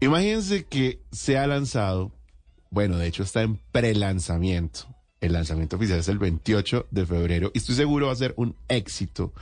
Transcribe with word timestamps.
Imagínense 0.00 0.64
que 0.64 1.02
se 1.10 1.38
ha 1.38 1.46
lanzado, 1.46 2.12
bueno, 2.70 2.98
de 2.98 3.08
hecho 3.08 3.24
está 3.24 3.42
en 3.42 3.56
prelanzamiento. 3.72 4.94
El 5.20 5.32
lanzamiento 5.32 5.76
oficial 5.76 5.98
es 5.98 6.08
el 6.08 6.18
28 6.18 6.86
de 6.92 7.04
febrero 7.04 7.50
y 7.52 7.58
estoy 7.58 7.74
seguro 7.74 8.06
va 8.06 8.12
a 8.12 8.16
ser 8.16 8.34
un 8.36 8.54
éxito. 8.68 9.32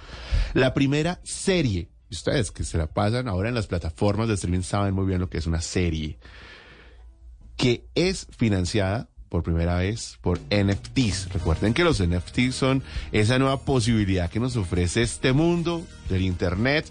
La 0.55 0.73
primera 0.73 1.21
serie, 1.23 1.91
ustedes 2.11 2.51
que 2.51 2.65
se 2.65 2.79
la 2.79 2.87
pasan 2.87 3.29
ahora 3.29 3.51
en 3.51 3.55
las 3.55 3.67
plataformas 3.67 4.29
de 4.29 4.35
streaming 4.35 4.63
saben 4.63 4.95
muy 4.95 5.05
bien 5.05 5.21
lo 5.21 5.29
que 5.29 5.37
es 5.37 5.47
una 5.47 5.61
serie, 5.61 6.19
que 7.57 7.85
es 7.95 8.27
financiada 8.31 9.11
por 9.29 9.43
primera 9.43 9.77
vez 9.77 10.19
por 10.21 10.39
NFTs. 10.51 11.33
Recuerden 11.33 11.75
que 11.75 11.85
los 11.85 12.03
NFTs 12.03 12.55
son 12.55 12.83
esa 13.13 13.39
nueva 13.39 13.61
posibilidad 13.61 14.31
que 14.31 14.41
nos 14.41 14.57
ofrece 14.57 15.03
este 15.03 15.33
mundo 15.33 15.85
del 16.09 16.23
Internet, 16.23 16.87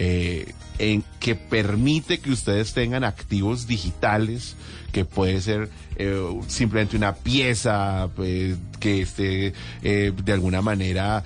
eh, 0.00 0.52
en 0.78 1.02
que 1.18 1.34
permite 1.34 2.20
que 2.20 2.30
ustedes 2.30 2.72
tengan 2.72 3.02
activos 3.02 3.66
digitales, 3.66 4.54
que 4.92 5.04
puede 5.04 5.40
ser 5.40 5.70
eh, 5.96 6.40
simplemente 6.46 6.96
una 6.96 7.16
pieza 7.16 8.08
eh, 8.18 8.54
que 8.78 9.02
esté 9.02 9.54
de 9.82 10.32
alguna 10.32 10.62
manera 10.62 11.24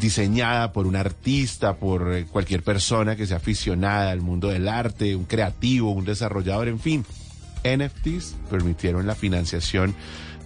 diseñada 0.00 0.72
por 0.72 0.88
un 0.88 0.96
artista, 0.96 1.76
por 1.76 2.24
cualquier 2.26 2.64
persona 2.64 3.14
que 3.14 3.26
sea 3.26 3.36
aficionada 3.36 4.10
al 4.10 4.20
mundo 4.20 4.48
del 4.48 4.66
arte, 4.66 5.14
un 5.14 5.26
creativo, 5.26 5.92
un 5.92 6.04
desarrollador, 6.04 6.66
en 6.66 6.80
fin. 6.80 7.04
NFTs 7.64 8.36
permitieron 8.50 9.06
la 9.06 9.14
financiación 9.14 9.94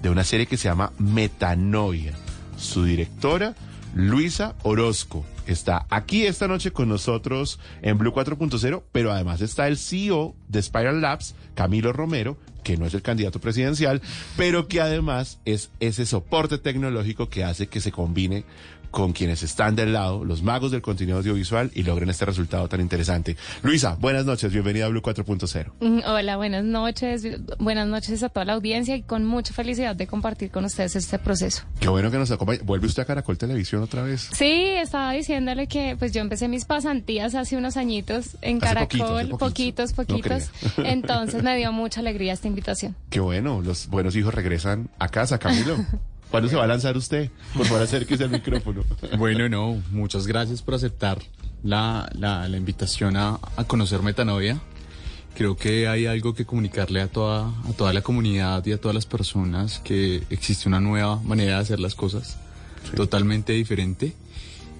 de 0.02 0.10
una 0.10 0.24
serie 0.24 0.46
que 0.46 0.56
se 0.56 0.68
llama 0.68 0.92
Metanoia. 0.98 2.12
Su 2.56 2.84
directora, 2.84 3.54
Luisa 3.94 4.54
Orozco, 4.62 5.24
está 5.46 5.86
aquí 5.90 6.26
esta 6.26 6.48
noche 6.48 6.72
con 6.72 6.88
nosotros 6.88 7.58
en 7.82 7.98
Blue 7.98 8.12
4.0, 8.12 8.82
pero 8.92 9.12
además 9.12 9.40
está 9.40 9.68
el 9.68 9.78
CEO 9.78 10.34
de 10.48 10.62
Spiral 10.62 11.00
Labs, 11.00 11.34
Camilo 11.54 11.92
Romero, 11.92 12.36
que 12.62 12.76
no 12.76 12.86
es 12.86 12.94
el 12.94 13.02
candidato 13.02 13.40
presidencial, 13.40 14.02
pero 14.36 14.68
que 14.68 14.80
además 14.80 15.40
es 15.44 15.70
ese 15.80 16.06
soporte 16.06 16.58
tecnológico 16.58 17.28
que 17.28 17.44
hace 17.44 17.66
que 17.66 17.80
se 17.80 17.92
combine 17.92 18.44
con 18.92 19.12
quienes 19.12 19.42
están 19.42 19.74
del 19.74 19.94
lado, 19.94 20.24
los 20.24 20.42
magos 20.42 20.70
del 20.70 20.82
contenido 20.82 21.18
audiovisual, 21.18 21.72
y 21.74 21.82
logren 21.82 22.10
este 22.10 22.26
resultado 22.26 22.68
tan 22.68 22.80
interesante. 22.80 23.36
Luisa, 23.62 23.96
buenas 23.98 24.26
noches, 24.26 24.52
bienvenida 24.52 24.84
a 24.84 24.88
Blue 24.88 25.02
4.0. 25.02 25.72
Mm, 25.80 26.00
hola, 26.06 26.36
buenas 26.36 26.62
noches, 26.62 27.26
buenas 27.58 27.88
noches 27.88 28.22
a 28.22 28.28
toda 28.28 28.44
la 28.44 28.52
audiencia 28.52 28.94
y 28.94 29.02
con 29.02 29.24
mucha 29.24 29.54
felicidad 29.54 29.96
de 29.96 30.06
compartir 30.06 30.50
con 30.50 30.64
ustedes 30.66 30.94
este 30.94 31.18
proceso. 31.18 31.64
Qué 31.80 31.88
bueno 31.88 32.10
que 32.10 32.18
nos 32.18 32.30
acompañe. 32.30 32.60
¿Vuelve 32.62 32.86
usted 32.86 33.02
a 33.02 33.06
Caracol 33.06 33.38
Televisión 33.38 33.82
otra 33.82 34.02
vez? 34.02 34.28
Sí, 34.32 34.52
estaba 34.52 35.12
diciéndole 35.12 35.66
que 35.66 35.96
pues 35.98 36.12
yo 36.12 36.20
empecé 36.20 36.46
mis 36.48 36.66
pasantías 36.66 37.34
hace 37.34 37.56
unos 37.56 37.78
añitos 37.78 38.36
en 38.42 38.60
Caracol, 38.60 39.30
poquitos, 39.38 39.94
poquitos. 39.94 40.50
Entonces 40.76 41.42
me 41.42 41.56
dio 41.56 41.72
mucha 41.72 42.00
alegría 42.00 42.34
esta 42.34 42.46
invitación. 42.46 42.94
Qué 43.08 43.20
bueno, 43.20 43.62
los 43.62 43.88
buenos 43.88 44.14
hijos 44.16 44.34
regresan 44.34 44.90
a 44.98 45.08
casa, 45.08 45.38
Camilo. 45.38 45.76
¿Cuándo 46.32 46.48
se 46.48 46.56
va 46.56 46.64
a 46.64 46.66
lanzar 46.66 46.96
usted? 46.96 47.30
Por 47.54 47.66
favor, 47.66 47.82
acérquese 47.82 48.24
al 48.24 48.30
micrófono. 48.30 48.84
Bueno, 49.18 49.50
no, 49.50 49.82
muchas 49.90 50.26
gracias 50.26 50.62
por 50.62 50.72
aceptar 50.72 51.18
la, 51.62 52.10
la, 52.14 52.48
invitación 52.56 53.18
a, 53.18 53.38
conocer 53.66 54.02
Metanovia. 54.02 54.58
Creo 55.36 55.58
que 55.58 55.88
hay 55.88 56.06
algo 56.06 56.32
que 56.32 56.46
comunicarle 56.46 57.02
a 57.02 57.08
toda, 57.08 57.48
a 57.68 57.72
toda 57.76 57.92
la 57.92 58.00
comunidad 58.00 58.64
y 58.64 58.72
a 58.72 58.80
todas 58.80 58.94
las 58.94 59.04
personas 59.04 59.80
que 59.80 60.22
existe 60.30 60.70
una 60.70 60.80
nueva 60.80 61.16
manera 61.16 61.56
de 61.56 61.60
hacer 61.60 61.80
las 61.80 61.94
cosas, 61.94 62.38
totalmente 62.96 63.52
diferente. 63.52 64.14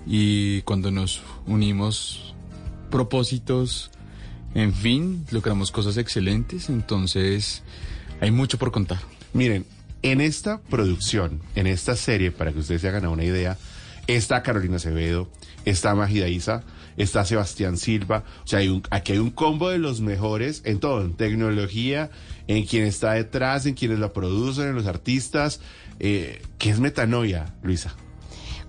Y 0.07 0.63
cuando 0.63 0.91
nos 0.91 1.21
unimos 1.47 2.35
propósitos, 2.91 3.91
en 4.55 4.73
fin, 4.73 5.27
logramos 5.31 5.71
cosas 5.71 5.99
excelentes, 5.99 6.71
entonces 6.71 7.63
hay 8.23 8.31
mucho 8.31 8.57
por 8.57 8.73
contar. 8.73 9.01
Miren, 9.35 9.67
en 10.03 10.21
esta 10.21 10.61
producción, 10.63 11.41
en 11.55 11.67
esta 11.67 11.97
serie, 11.97 12.31
para 12.31 12.53
que 12.53 12.61
ustedes 12.61 12.83
se 12.83 12.89
hagan 12.89 13.07
una 13.07 13.25
idea, 13.25 13.57
está 14.07 14.43
Carolina 14.43 14.77
Acevedo, 14.77 15.29
está 15.65 15.95
Magida 15.95 16.29
Isa, 16.29 16.65
está 16.97 17.25
Sebastián 17.25 17.77
Silva. 17.77 18.25
O 18.45 18.47
sea, 18.47 18.61
hay 18.61 18.69
un, 18.69 18.83
aquí 18.91 19.13
hay 19.13 19.19
un 19.19 19.31
combo 19.31 19.71
de 19.71 19.79
los 19.79 20.01
mejores 20.01 20.63
en 20.65 20.81
todo, 20.81 21.03
en 21.03 21.15
tecnología, 21.15 22.11
en 22.49 22.65
quien 22.65 22.85
está 22.85 23.13
detrás, 23.13 23.67
en 23.67 23.75
quienes 23.75 23.99
la 23.99 24.13
producen, 24.13 24.69
en 24.69 24.75
los 24.75 24.87
artistas. 24.87 25.61
Eh, 26.01 26.43
¿Qué 26.59 26.71
es 26.71 26.81
metanoia, 26.81 27.55
Luisa? 27.63 27.95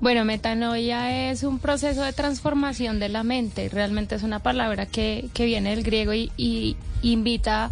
Bueno, 0.03 0.25
metanoia 0.25 1.31
es 1.31 1.43
un 1.43 1.59
proceso 1.59 2.03
de 2.03 2.11
transformación 2.11 2.99
de 2.99 3.09
la 3.09 3.23
mente. 3.23 3.69
Realmente 3.69 4.15
es 4.15 4.23
una 4.23 4.39
palabra 4.39 4.85
que, 4.85 5.29
que 5.33 5.45
viene 5.45 5.69
del 5.69 5.83
griego 5.83 6.13
y, 6.13 6.75
invita 7.01 7.65
a 7.65 7.69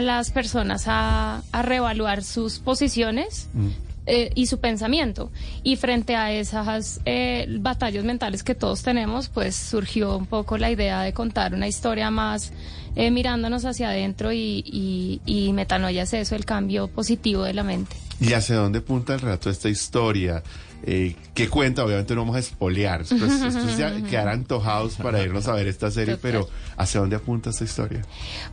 las 0.00 0.30
personas 0.30 0.84
a, 0.86 1.42
a 1.52 1.62
reevaluar 1.62 2.22
sus 2.22 2.58
posiciones. 2.58 3.48
Mm. 3.54 3.68
Eh, 4.10 4.30
y 4.34 4.46
su 4.46 4.58
pensamiento. 4.58 5.30
Y 5.62 5.76
frente 5.76 6.16
a 6.16 6.32
esas 6.32 6.98
eh, 7.04 7.46
batallas 7.60 8.04
mentales 8.04 8.42
que 8.42 8.54
todos 8.54 8.82
tenemos, 8.82 9.28
pues 9.28 9.54
surgió 9.54 10.16
un 10.16 10.24
poco 10.24 10.56
la 10.56 10.70
idea 10.70 11.02
de 11.02 11.12
contar 11.12 11.52
una 11.52 11.68
historia 11.68 12.10
más 12.10 12.50
eh, 12.96 13.10
mirándonos 13.10 13.66
hacia 13.66 13.90
adentro 13.90 14.32
y, 14.32 14.64
y, 14.64 15.20
y 15.26 15.52
metanoia 15.52 16.04
es 16.04 16.14
eso, 16.14 16.36
el 16.36 16.46
cambio 16.46 16.88
positivo 16.88 17.42
de 17.42 17.52
la 17.52 17.64
mente. 17.64 17.96
¿Y 18.18 18.32
hacia 18.32 18.56
dónde 18.56 18.80
punta 18.80 19.12
el 19.12 19.20
relato 19.20 19.50
esta 19.50 19.68
historia? 19.68 20.42
Eh, 20.84 21.16
¿Qué 21.34 21.48
cuenta? 21.48 21.84
Obviamente 21.84 22.14
no 22.14 22.22
vamos 22.22 22.36
a 22.36 22.38
espolear. 22.40 23.04
Pues, 23.08 23.22
estos 23.42 23.76
ya 23.76 23.94
quedarán 24.02 24.40
antojados 24.40 24.96
para 24.96 25.22
irnos 25.22 25.48
a 25.48 25.52
ver 25.52 25.66
esta 25.66 25.90
serie, 25.90 26.16
pero 26.16 26.48
¿hacia 26.76 27.00
dónde 27.00 27.16
apunta 27.16 27.50
esta 27.50 27.64
historia? 27.64 28.02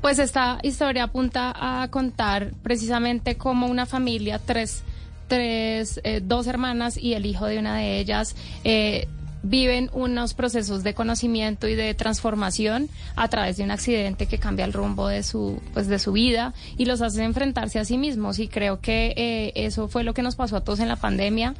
Pues 0.01 0.19
esta 0.19 0.59
historia 0.63 1.03
apunta 1.03 1.53
a 1.55 1.87
contar 1.89 2.53
precisamente 2.63 3.37
cómo 3.37 3.67
una 3.67 3.85
familia, 3.85 4.39
tres, 4.39 4.83
tres 5.27 5.99
eh, 6.03 6.21
dos 6.23 6.47
hermanas 6.47 6.97
y 6.97 7.13
el 7.13 7.25
hijo 7.25 7.45
de 7.45 7.59
una 7.59 7.77
de 7.77 7.99
ellas, 7.99 8.35
eh, 8.63 9.07
viven 9.49 9.89
unos 9.93 10.33
procesos 10.33 10.83
de 10.83 10.93
conocimiento 10.93 11.67
y 11.67 11.75
de 11.75 11.93
transformación 11.93 12.89
a 13.15 13.27
través 13.27 13.57
de 13.57 13.63
un 13.63 13.71
accidente 13.71 14.25
que 14.25 14.39
cambia 14.39 14.65
el 14.65 14.73
rumbo 14.73 15.07
de 15.07 15.23
su 15.23 15.61
pues 15.73 15.87
de 15.87 15.99
su 15.99 16.11
vida 16.11 16.53
y 16.77 16.85
los 16.85 17.01
hace 17.01 17.23
enfrentarse 17.23 17.79
a 17.79 17.85
sí 17.85 17.97
mismos. 17.97 18.39
Y 18.39 18.47
creo 18.47 18.79
que 18.79 19.13
eh, 19.15 19.53
eso 19.55 19.87
fue 19.87 20.03
lo 20.03 20.13
que 20.13 20.21
nos 20.21 20.35
pasó 20.35 20.57
a 20.57 20.61
todos 20.61 20.79
en 20.79 20.87
la 20.87 20.95
pandemia. 20.95 21.53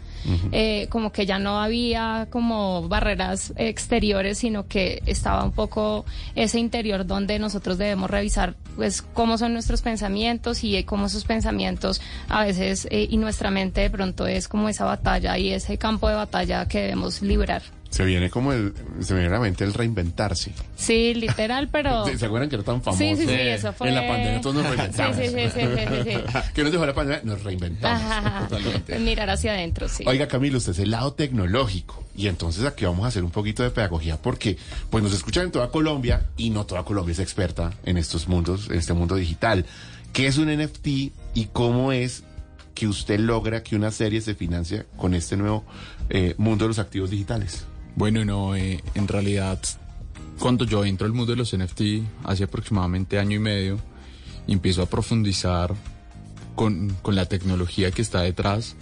Eh, 0.52 0.88
como 0.90 1.12
que 1.12 1.26
ya 1.26 1.38
no 1.38 1.62
había 1.62 2.28
como 2.32 2.88
barreras 2.88 3.54
exteriores 3.58 4.40
sino 4.40 4.68
que 4.68 5.04
estaba 5.06 5.44
un 5.44 5.52
poco 5.52 6.06
ese 6.36 6.60
interior 6.60 7.06
donde 7.06 7.38
nosotros 7.38 7.78
debemos 7.78 8.10
revisar 8.10 8.56
pues 8.76 9.02
cómo 9.02 9.38
son 9.38 9.54
nuestros 9.54 9.82
pensamientos 9.82 10.64
y 10.64 10.84
cómo 10.84 11.08
esos 11.08 11.26
pensamientos 11.26 12.02
a 12.30 12.44
veces 12.44 12.88
eh, 12.92 13.08
y 13.10 13.18
nuestra 13.18 13.52
mente 13.52 13.82
de 13.82 13.90
pronto 13.90 14.28
es 14.28 14.48
como 14.48 14.70
esa 14.70 14.86
batalla 14.86 15.38
y 15.38 15.52
ese 15.52 15.78
campo 15.78 16.10
de 16.10 16.16
batalla 16.16 16.68
que 16.68 16.82
debemos 16.82 17.22
librar. 17.22 17.62
Se 17.96 18.04
viene 18.04 18.30
como 18.30 18.52
el, 18.52 18.74
se 19.00 19.14
viene 19.14 19.30
a 19.30 19.32
la 19.32 19.40
mente 19.40 19.64
el 19.64 19.74
reinventarse. 19.74 20.52
Sí, 20.76 21.14
literal, 21.14 21.70
pero... 21.72 22.06
¿Se 22.18 22.26
acuerdan 22.26 22.50
que 22.50 22.56
era 22.56 22.66
tan 22.66 22.82
famoso? 22.82 23.02
Sí, 23.02 23.16
sí, 23.16 23.26
sí, 23.26 23.32
eso 23.34 23.72
fue... 23.72 23.88
En 23.88 23.96
la 23.96 24.06
pandemia 24.06 24.42
todos 24.42 24.58
nos 24.58 24.66
reinventamos. 24.66 25.16
Sí, 25.16 25.28
sí, 25.28 25.30
sí, 25.30 25.62
sí, 25.62 26.12
sí, 26.12 26.40
¿Qué 26.54 26.64
nos 26.64 26.74
dejó 26.74 26.86
la 26.86 26.94
pandemia? 26.94 27.22
Nos 27.24 27.42
reinventamos 27.46 28.50
totalmente. 28.50 29.00
Mirar 29.00 29.30
hacia 29.30 29.54
adentro, 29.54 29.88
sí. 29.88 30.04
Oiga, 30.06 30.28
Camilo, 30.28 30.58
usted 30.58 30.74
es 30.74 30.80
el 30.80 30.92
lado 30.92 31.14
tecnológico. 31.14 32.04
Y 32.18 32.28
entonces 32.28 32.66
aquí 32.66 32.84
vamos 32.84 33.06
a 33.06 33.08
hacer 33.08 33.24
un 33.24 33.32
poquito 33.32 33.64
de 33.64 33.70
pedagogía 33.70 34.22
porque 34.22 34.58
pues 34.90 35.02
nos 35.02 35.14
escuchan 35.14 35.46
en 35.46 35.52
toda 35.52 35.72
Colombia 35.72 36.26
y 36.36 36.50
no 36.50 36.66
toda 36.66 36.84
Colombia 36.84 37.14
es 37.14 37.20
experta 37.20 37.72
en 37.86 37.98
estos 37.98 38.28
mundos, 38.28 38.70
en 38.70 38.78
este 38.78 38.92
mundo 38.92 39.16
digital. 39.16 39.66
¿Qué 40.12 40.28
es 40.28 40.38
un 40.38 40.54
NFT 40.54 40.88
y 41.34 41.46
cómo 41.54 41.94
es 41.94 42.24
que 42.74 42.88
usted 42.88 43.22
logra 43.22 43.64
que 43.64 43.78
una 43.78 43.92
serie 43.92 44.20
se 44.20 44.36
financie 44.36 44.84
con 44.98 45.14
este 45.14 45.38
nuevo 45.38 45.64
eh, 46.10 46.36
mundo 46.38 46.66
de 46.66 46.68
los 46.68 46.80
activos 46.80 47.10
digitales? 47.10 47.64
Bueno, 47.96 48.26
no, 48.26 48.56
eh, 48.56 48.84
en 48.94 49.08
realidad, 49.08 49.60
cuando 50.40 50.66
yo 50.66 50.84
entro 50.84 51.08
al 51.08 51.14
mundo 51.14 51.32
de 51.32 51.38
los 51.38 51.56
NFT 51.56 51.82
hace 52.26 52.44
aproximadamente 52.44 53.20
año 53.20 53.38
y 53.38 53.40
medio, 53.40 53.80
y 54.48 54.54
empiezo 54.54 54.82
a 54.82 54.86
profundizar 54.86 55.74
con, 56.56 56.96
la 57.06 57.26
tecnología 57.26 57.92
que 57.92 58.02
está 58.02 58.22
detrás, 58.22 58.76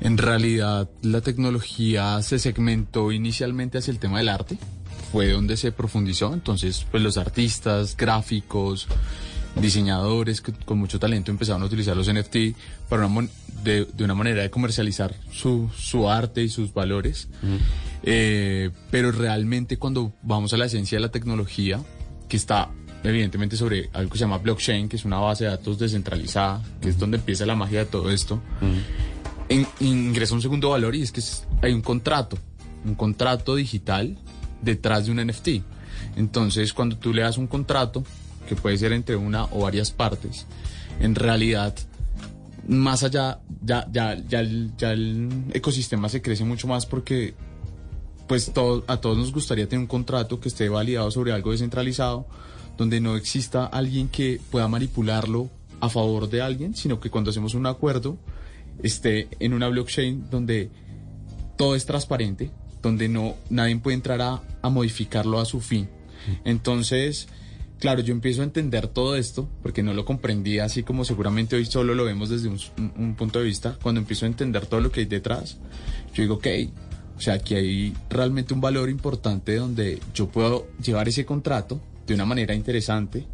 En 0.00 0.18
realidad, 0.18 0.90
la 1.02 1.20
tecnología 1.22 2.20
se 2.22 2.38
segmentó 2.38 3.10
inicialmente 3.12 3.78
hacia 3.78 3.92
el 3.92 3.98
tema 3.98 4.18
del 4.18 4.28
arte, 4.28 4.58
fue 5.12 5.30
donde 5.30 5.56
se 5.56 5.72
profundizó, 5.72 6.34
entonces 6.34 6.84
pues 6.90 7.02
los 7.02 7.16
artistas, 7.16 7.96
gráficos, 7.96 8.86
diseñadores 9.60 10.40
con 10.40 10.78
mucho 10.78 10.98
talento 10.98 11.30
empezaron 11.30 11.62
a 11.62 11.66
utilizar 11.66 11.96
los 11.96 12.12
NFT 12.12 12.56
para 12.88 13.06
una 13.06 13.28
de, 13.62 13.86
de 13.86 14.04
una 14.04 14.14
manera 14.14 14.42
de 14.42 14.50
comercializar 14.50 15.14
su, 15.32 15.70
su 15.76 16.10
arte 16.10 16.42
y 16.42 16.48
sus 16.48 16.74
valores. 16.74 17.28
Eh, 18.06 18.70
pero 18.90 19.10
realmente 19.12 19.78
cuando 19.78 20.12
vamos 20.22 20.52
a 20.52 20.56
la 20.58 20.66
esencia 20.66 20.96
de 20.96 21.00
la 21.02 21.10
tecnología, 21.10 21.80
que 22.28 22.36
está 22.36 22.70
evidentemente 23.02 23.56
sobre 23.56 23.88
algo 23.94 24.10
que 24.12 24.18
se 24.18 24.24
llama 24.24 24.38
blockchain, 24.38 24.88
que 24.88 24.96
es 24.96 25.04
una 25.04 25.18
base 25.18 25.44
de 25.44 25.50
datos 25.50 25.78
descentralizada, 25.78 26.62
que 26.80 26.90
es 26.90 26.98
donde 26.98 27.16
empieza 27.16 27.46
la 27.46 27.54
magia 27.54 27.80
de 27.80 27.86
todo 27.86 28.10
esto, 28.10 28.40
in- 29.48 29.66
ingresa 29.80 30.34
un 30.34 30.42
segundo 30.42 30.70
valor 30.70 30.94
y 30.94 31.02
es 31.02 31.12
que 31.12 31.20
es- 31.20 31.46
hay 31.62 31.72
un 31.72 31.80
contrato, 31.82 32.38
un 32.84 32.94
contrato 32.94 33.56
digital 33.56 34.16
detrás 34.62 35.06
de 35.06 35.12
un 35.12 35.18
NFT. 35.20 35.62
Entonces, 36.16 36.72
cuando 36.72 36.96
tú 36.96 37.12
le 37.14 37.22
das 37.22 37.38
un 37.38 37.46
contrato, 37.46 38.04
que 38.48 38.54
puede 38.56 38.76
ser 38.76 38.92
entre 38.92 39.16
una 39.16 39.44
o 39.46 39.60
varias 39.60 39.90
partes, 39.90 40.46
en 41.00 41.14
realidad, 41.14 41.74
más 42.68 43.02
allá, 43.02 43.40
ya, 43.62 43.86
ya, 43.92 44.14
ya, 44.28 44.42
ya 44.78 44.92
el 44.92 45.28
ecosistema 45.52 46.08
se 46.08 46.22
crece 46.22 46.44
mucho 46.44 46.66
más 46.68 46.86
porque 46.86 47.34
pues 48.26 48.52
todo- 48.52 48.84
a 48.86 48.96
todos 48.98 49.18
nos 49.18 49.32
gustaría 49.32 49.68
tener 49.68 49.80
un 49.80 49.86
contrato 49.86 50.40
que 50.40 50.48
esté 50.48 50.68
validado 50.68 51.10
sobre 51.10 51.32
algo 51.32 51.50
descentralizado, 51.52 52.26
donde 52.78 53.00
no 53.00 53.16
exista 53.16 53.66
alguien 53.66 54.08
que 54.08 54.40
pueda 54.50 54.66
manipularlo 54.68 55.50
a 55.80 55.88
favor 55.88 56.28
de 56.30 56.40
alguien, 56.42 56.74
sino 56.74 56.98
que 57.00 57.10
cuando 57.10 57.30
hacemos 57.30 57.54
un 57.54 57.66
acuerdo 57.66 58.16
esté 58.82 59.28
en 59.40 59.52
una 59.54 59.68
blockchain 59.68 60.28
donde 60.30 60.70
todo 61.56 61.74
es 61.76 61.86
transparente, 61.86 62.50
donde 62.82 63.08
no 63.08 63.36
nadie 63.50 63.76
puede 63.76 63.94
entrar 63.96 64.20
a, 64.22 64.42
a 64.62 64.68
modificarlo 64.70 65.38
a 65.38 65.44
su 65.44 65.60
fin. 65.60 65.88
Entonces, 66.44 67.28
claro, 67.78 68.00
yo 68.00 68.12
empiezo 68.12 68.40
a 68.40 68.44
entender 68.44 68.88
todo 68.88 69.14
esto, 69.16 69.48
porque 69.62 69.82
no 69.82 69.92
lo 69.94 70.04
comprendía 70.04 70.64
así 70.64 70.82
como 70.82 71.04
seguramente 71.04 71.56
hoy 71.56 71.66
solo 71.66 71.94
lo 71.94 72.04
vemos 72.04 72.28
desde 72.30 72.48
un, 72.48 72.58
un- 72.78 72.92
un 72.96 73.14
punto 73.14 73.38
de 73.38 73.44
vista. 73.44 73.78
Cuando 73.82 74.00
empiezo 74.00 74.24
a 74.24 74.28
entender 74.28 74.66
todo 74.66 74.80
lo 74.80 74.90
que 74.90 75.00
hay 75.00 75.06
detrás, 75.06 75.58
yo 76.14 76.22
digo, 76.22 76.34
ok, 76.36 76.46
o 77.16 77.20
sea, 77.20 77.34
aquí 77.34 77.54
hay 77.54 77.94
realmente 78.10 78.54
un 78.54 78.60
valor 78.60 78.90
importante 78.90 79.56
donde 79.56 80.00
yo 80.14 80.28
puedo 80.28 80.66
llevar 80.82 81.08
ese 81.08 81.24
contrato 81.24 81.80
de 82.06 82.14
una 82.14 82.24
manera 82.24 82.54
interesante. 82.54 83.26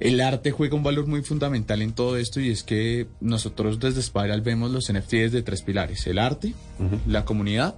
El 0.00 0.20
arte 0.22 0.50
juega 0.50 0.76
un 0.76 0.82
valor 0.82 1.06
muy 1.06 1.22
fundamental 1.22 1.82
en 1.82 1.92
todo 1.92 2.16
esto 2.16 2.40
y 2.40 2.50
es 2.50 2.62
que 2.62 3.06
nosotros 3.20 3.78
desde 3.78 4.00
Spiral 4.00 4.40
vemos 4.40 4.70
los 4.70 4.90
NFT 4.90 5.10
desde 5.10 5.42
tres 5.42 5.60
pilares, 5.60 6.06
el 6.06 6.18
arte, 6.18 6.54
la 7.06 7.26
comunidad 7.26 7.76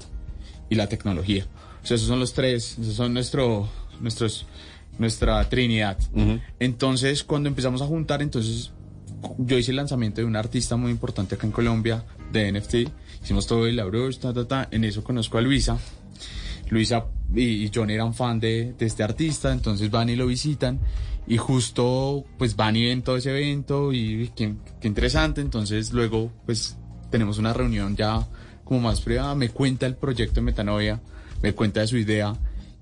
y 0.71 0.77
la 0.77 0.89
tecnología. 0.89 1.47
O 1.83 1.87
sea, 1.87 1.97
esos 1.97 2.07
son 2.07 2.21
los 2.21 2.33
tres, 2.33 2.79
esos 2.79 2.95
son 2.95 3.13
nuestro, 3.13 3.69
nuestros, 4.01 4.47
nuestra 4.99 5.49
trinidad. 5.49 5.99
Entonces, 6.61 7.25
cuando 7.25 7.49
empezamos 7.49 7.83
a 7.83 7.87
juntar, 7.87 8.23
entonces 8.23 8.71
yo 9.39 9.59
hice 9.59 9.71
el 9.71 9.77
lanzamiento 9.77 10.21
de 10.21 10.27
un 10.27 10.37
artista 10.37 10.77
muy 10.77 10.91
importante 10.91 11.35
acá 11.35 11.47
en 11.47 11.53
Colombia 11.53 12.05
de 12.33 12.53
NFT. 12.53 12.75
Hicimos 13.23 13.47
todo 13.47 13.67
el 13.67 13.83
Brush, 13.85 14.19
ta, 14.19 14.33
ta, 14.33 14.47
ta. 14.47 14.69
En 14.71 14.85
eso 14.85 15.03
conozco 15.05 15.39
a 15.39 15.41
Luisa. 15.41 15.79
Luisa 16.71 17.07
y 17.35 17.71
John 17.73 17.91
eran 17.91 18.15
fan 18.15 18.41
de, 18.41 18.75
este 18.79 19.03
artista, 19.03 19.53
entonces 19.53 19.91
van 19.91 20.09
y 20.09 20.17
lo 20.17 20.27
visitan. 20.27 20.81
Y 21.27 21.37
justo, 21.37 22.25
pues 22.39 22.57
van 22.57 22.77
y 22.77 22.87
ven 22.87 23.03
todo 23.03 23.17
ese 23.17 23.31
evento 23.31 23.93
y 23.93 24.33
qué, 24.35 24.55
interesante. 24.83 25.41
Entonces, 25.41 25.93
luego, 25.93 26.33
pues 26.47 26.77
tenemos 27.11 27.39
una 27.39 27.53
reunión 27.53 27.95
ya 27.95 28.27
como 28.65 28.81
más 28.81 29.01
privada. 29.01 29.35
Me 29.35 29.51
cuenta 29.51 29.87
el 29.87 29.97
proyecto 29.97 30.37
de 30.37 30.43
Metanoia, 30.43 31.01
me 31.43 31.55
cuenta 31.55 31.81
de 31.81 31.87
su 31.87 31.97
idea 31.97 32.35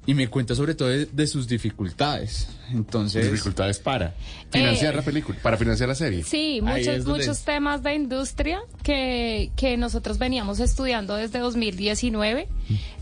y 0.07 0.15
me 0.15 0.29
cuenta 0.29 0.55
sobre 0.55 0.75
todo 0.75 0.89
de 0.89 1.27
sus 1.27 1.47
dificultades. 1.49 2.49
Entonces, 2.73 3.31
Dificultades 3.31 3.79
para 3.79 4.15
financiar 4.51 4.95
Eh, 4.95 4.97
la 4.97 5.03
película, 5.03 5.39
para 5.43 5.57
financiar 5.57 5.89
la 5.89 5.95
serie. 5.95 6.25
Sí, 6.25 6.61
muchos, 6.63 6.87
es 6.87 7.07
muchos 7.07 7.41
temas 7.43 7.83
de 7.83 7.95
industria 7.95 8.61
que, 8.83 9.51
que 9.57 9.77
nosotros 9.77 10.19
veníamos 10.19 10.61
estudiando 10.61 11.15
desde 11.17 11.39
2019. 11.39 12.49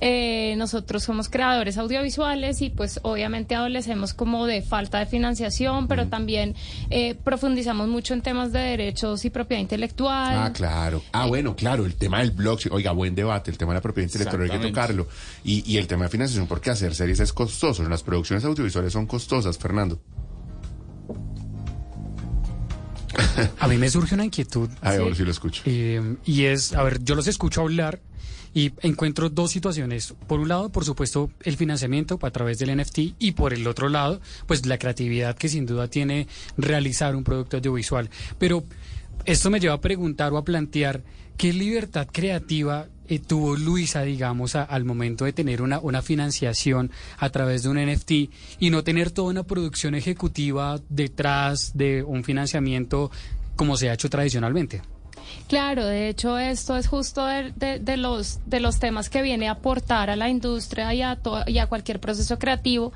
Eh, 0.00 0.54
nosotros 0.56 1.02
somos 1.02 1.28
creadores 1.28 1.76
audiovisuales 1.76 2.62
y 2.62 2.70
pues 2.70 3.00
obviamente 3.02 3.54
adolecemos 3.54 4.14
como 4.14 4.46
de 4.46 4.62
falta 4.62 4.98
de 4.98 5.06
financiación, 5.06 5.88
pero 5.88 6.08
también 6.08 6.54
eh, 6.90 7.14
profundizamos 7.14 7.88
mucho 7.88 8.14
en 8.14 8.22
temas 8.22 8.52
de 8.52 8.60
derechos 8.60 9.24
y 9.24 9.30
propiedad 9.30 9.60
intelectual. 9.60 10.38
Ah, 10.38 10.52
claro. 10.52 11.02
Ah, 11.12 11.26
bueno, 11.26 11.54
claro, 11.54 11.84
el 11.84 11.94
tema 11.94 12.20
del 12.20 12.30
blockchain, 12.30 12.74
oiga, 12.74 12.92
buen 12.92 13.14
debate, 13.14 13.50
el 13.50 13.58
tema 13.58 13.72
de 13.72 13.78
la 13.78 13.82
propiedad 13.82 14.08
intelectual 14.08 14.42
hay 14.42 14.50
que 14.50 14.68
tocarlo. 14.68 15.06
Y, 15.44 15.70
y 15.70 15.76
el 15.76 15.86
tema 15.86 16.04
de 16.04 16.10
financiación, 16.10 16.46
porque 16.46 16.70
hacer 16.70 16.94
series 16.94 17.20
es 17.20 17.32
costoso, 17.32 17.82
las 17.88 18.02
producciones 18.02 18.44
audiovisuales 18.44 18.92
son 18.92 19.06
costosas, 19.06 19.57
Fernando. 19.58 20.00
A 23.58 23.68
mí 23.68 23.76
me 23.78 23.88
surge 23.90 24.14
una 24.14 24.24
inquietud 24.24 24.68
A 24.82 24.90
ver, 24.90 24.98
Sí. 24.98 25.02
ahora 25.02 25.14
sí 25.16 25.24
lo 25.24 25.30
escucho. 25.30 25.62
eh, 25.66 26.16
y 26.24 26.44
es, 26.44 26.72
a 26.74 26.82
ver, 26.82 27.02
yo 27.04 27.14
los 27.14 27.26
escucho 27.26 27.62
hablar 27.62 28.00
y 28.54 28.72
encuentro 28.82 29.28
dos 29.30 29.50
situaciones. 29.50 30.14
Por 30.26 30.40
un 30.40 30.48
lado, 30.48 30.70
por 30.70 30.84
supuesto, 30.84 31.30
el 31.42 31.56
financiamiento 31.56 32.18
a 32.22 32.30
través 32.30 32.58
del 32.58 32.70
NFT 32.76 33.14
y 33.18 33.32
por 33.32 33.52
el 33.54 33.66
otro 33.66 33.88
lado, 33.88 34.20
pues 34.46 34.66
la 34.66 34.78
creatividad 34.78 35.36
que 35.36 35.48
sin 35.48 35.66
duda 35.66 35.88
tiene 35.88 36.26
realizar 36.56 37.14
un 37.16 37.24
producto 37.24 37.56
audiovisual. 37.58 38.08
Pero 38.38 38.64
esto 39.24 39.50
me 39.50 39.60
lleva 39.60 39.74
a 39.74 39.80
preguntar 39.80 40.32
o 40.32 40.38
a 40.38 40.44
plantear 40.44 41.02
qué 41.38 41.52
libertad 41.52 42.08
creativa 42.10 42.88
eh, 43.08 43.20
tuvo 43.20 43.56
Luisa, 43.56 44.02
digamos, 44.02 44.54
al 44.56 44.84
momento 44.84 45.24
de 45.24 45.32
tener 45.32 45.62
una, 45.62 46.02
financiación 46.02 46.90
a 47.16 47.30
través 47.30 47.62
de 47.62 47.70
un 47.70 47.78
NFT 47.78 48.10
y 48.58 48.70
no 48.70 48.84
tener 48.84 49.10
toda 49.12 49.30
una 49.30 49.44
producción 49.44 49.94
ejecutiva 49.94 50.78
detrás 50.90 51.72
de 51.74 52.02
un 52.02 52.24
financiamiento 52.24 53.10
como 53.56 53.76
se 53.76 53.88
ha 53.88 53.94
hecho 53.94 54.10
tradicionalmente. 54.10 54.82
Claro, 55.46 55.86
de 55.86 56.08
hecho 56.08 56.38
esto 56.38 56.76
es 56.76 56.88
justo 56.88 57.24
de, 57.24 57.96
los 57.96 58.78
temas 58.80 59.08
que 59.08 59.22
viene 59.22 59.48
a 59.48 59.52
aportar 59.52 60.10
a 60.10 60.16
la 60.16 60.28
industria 60.28 60.92
y 60.92 61.02
a 61.02 61.66
cualquier 61.68 62.00
proceso 62.00 62.38
creativo, 62.38 62.92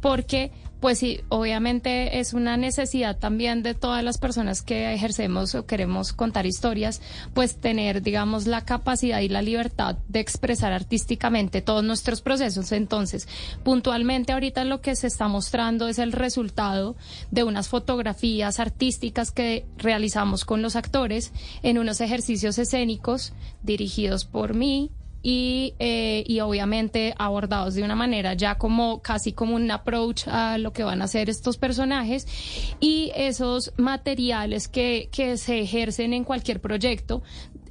porque 0.00 0.50
pues 0.84 0.98
sí, 0.98 1.22
obviamente 1.30 2.20
es 2.20 2.34
una 2.34 2.58
necesidad 2.58 3.16
también 3.16 3.62
de 3.62 3.72
todas 3.72 4.04
las 4.04 4.18
personas 4.18 4.60
que 4.60 4.92
ejercemos 4.92 5.54
o 5.54 5.64
queremos 5.64 6.12
contar 6.12 6.44
historias, 6.44 7.00
pues 7.32 7.56
tener, 7.56 8.02
digamos, 8.02 8.46
la 8.46 8.66
capacidad 8.66 9.20
y 9.20 9.30
la 9.30 9.40
libertad 9.40 9.96
de 10.08 10.20
expresar 10.20 10.74
artísticamente 10.74 11.62
todos 11.62 11.82
nuestros 11.82 12.20
procesos. 12.20 12.70
Entonces, 12.70 13.26
puntualmente 13.62 14.34
ahorita 14.34 14.62
lo 14.64 14.82
que 14.82 14.94
se 14.94 15.06
está 15.06 15.26
mostrando 15.26 15.88
es 15.88 15.98
el 15.98 16.12
resultado 16.12 16.96
de 17.30 17.44
unas 17.44 17.68
fotografías 17.68 18.60
artísticas 18.60 19.30
que 19.30 19.64
realizamos 19.78 20.44
con 20.44 20.60
los 20.60 20.76
actores 20.76 21.32
en 21.62 21.78
unos 21.78 22.02
ejercicios 22.02 22.58
escénicos 22.58 23.32
dirigidos 23.62 24.26
por 24.26 24.52
mí 24.52 24.90
y, 25.26 25.74
eh, 25.78 26.22
y 26.26 26.40
obviamente 26.40 27.14
abordados 27.18 27.74
de 27.74 27.82
una 27.82 27.96
manera 27.96 28.34
ya 28.34 28.56
como 28.56 29.00
casi 29.00 29.32
como 29.32 29.56
un 29.56 29.70
approach 29.70 30.28
a 30.28 30.58
lo 30.58 30.74
que 30.74 30.84
van 30.84 31.00
a 31.00 31.06
hacer 31.06 31.30
estos 31.30 31.56
personajes 31.56 32.28
y 32.78 33.10
esos 33.16 33.72
materiales 33.78 34.68
que, 34.68 35.08
que 35.10 35.38
se 35.38 35.60
ejercen 35.60 36.12
en 36.12 36.24
cualquier 36.24 36.60
proyecto 36.60 37.22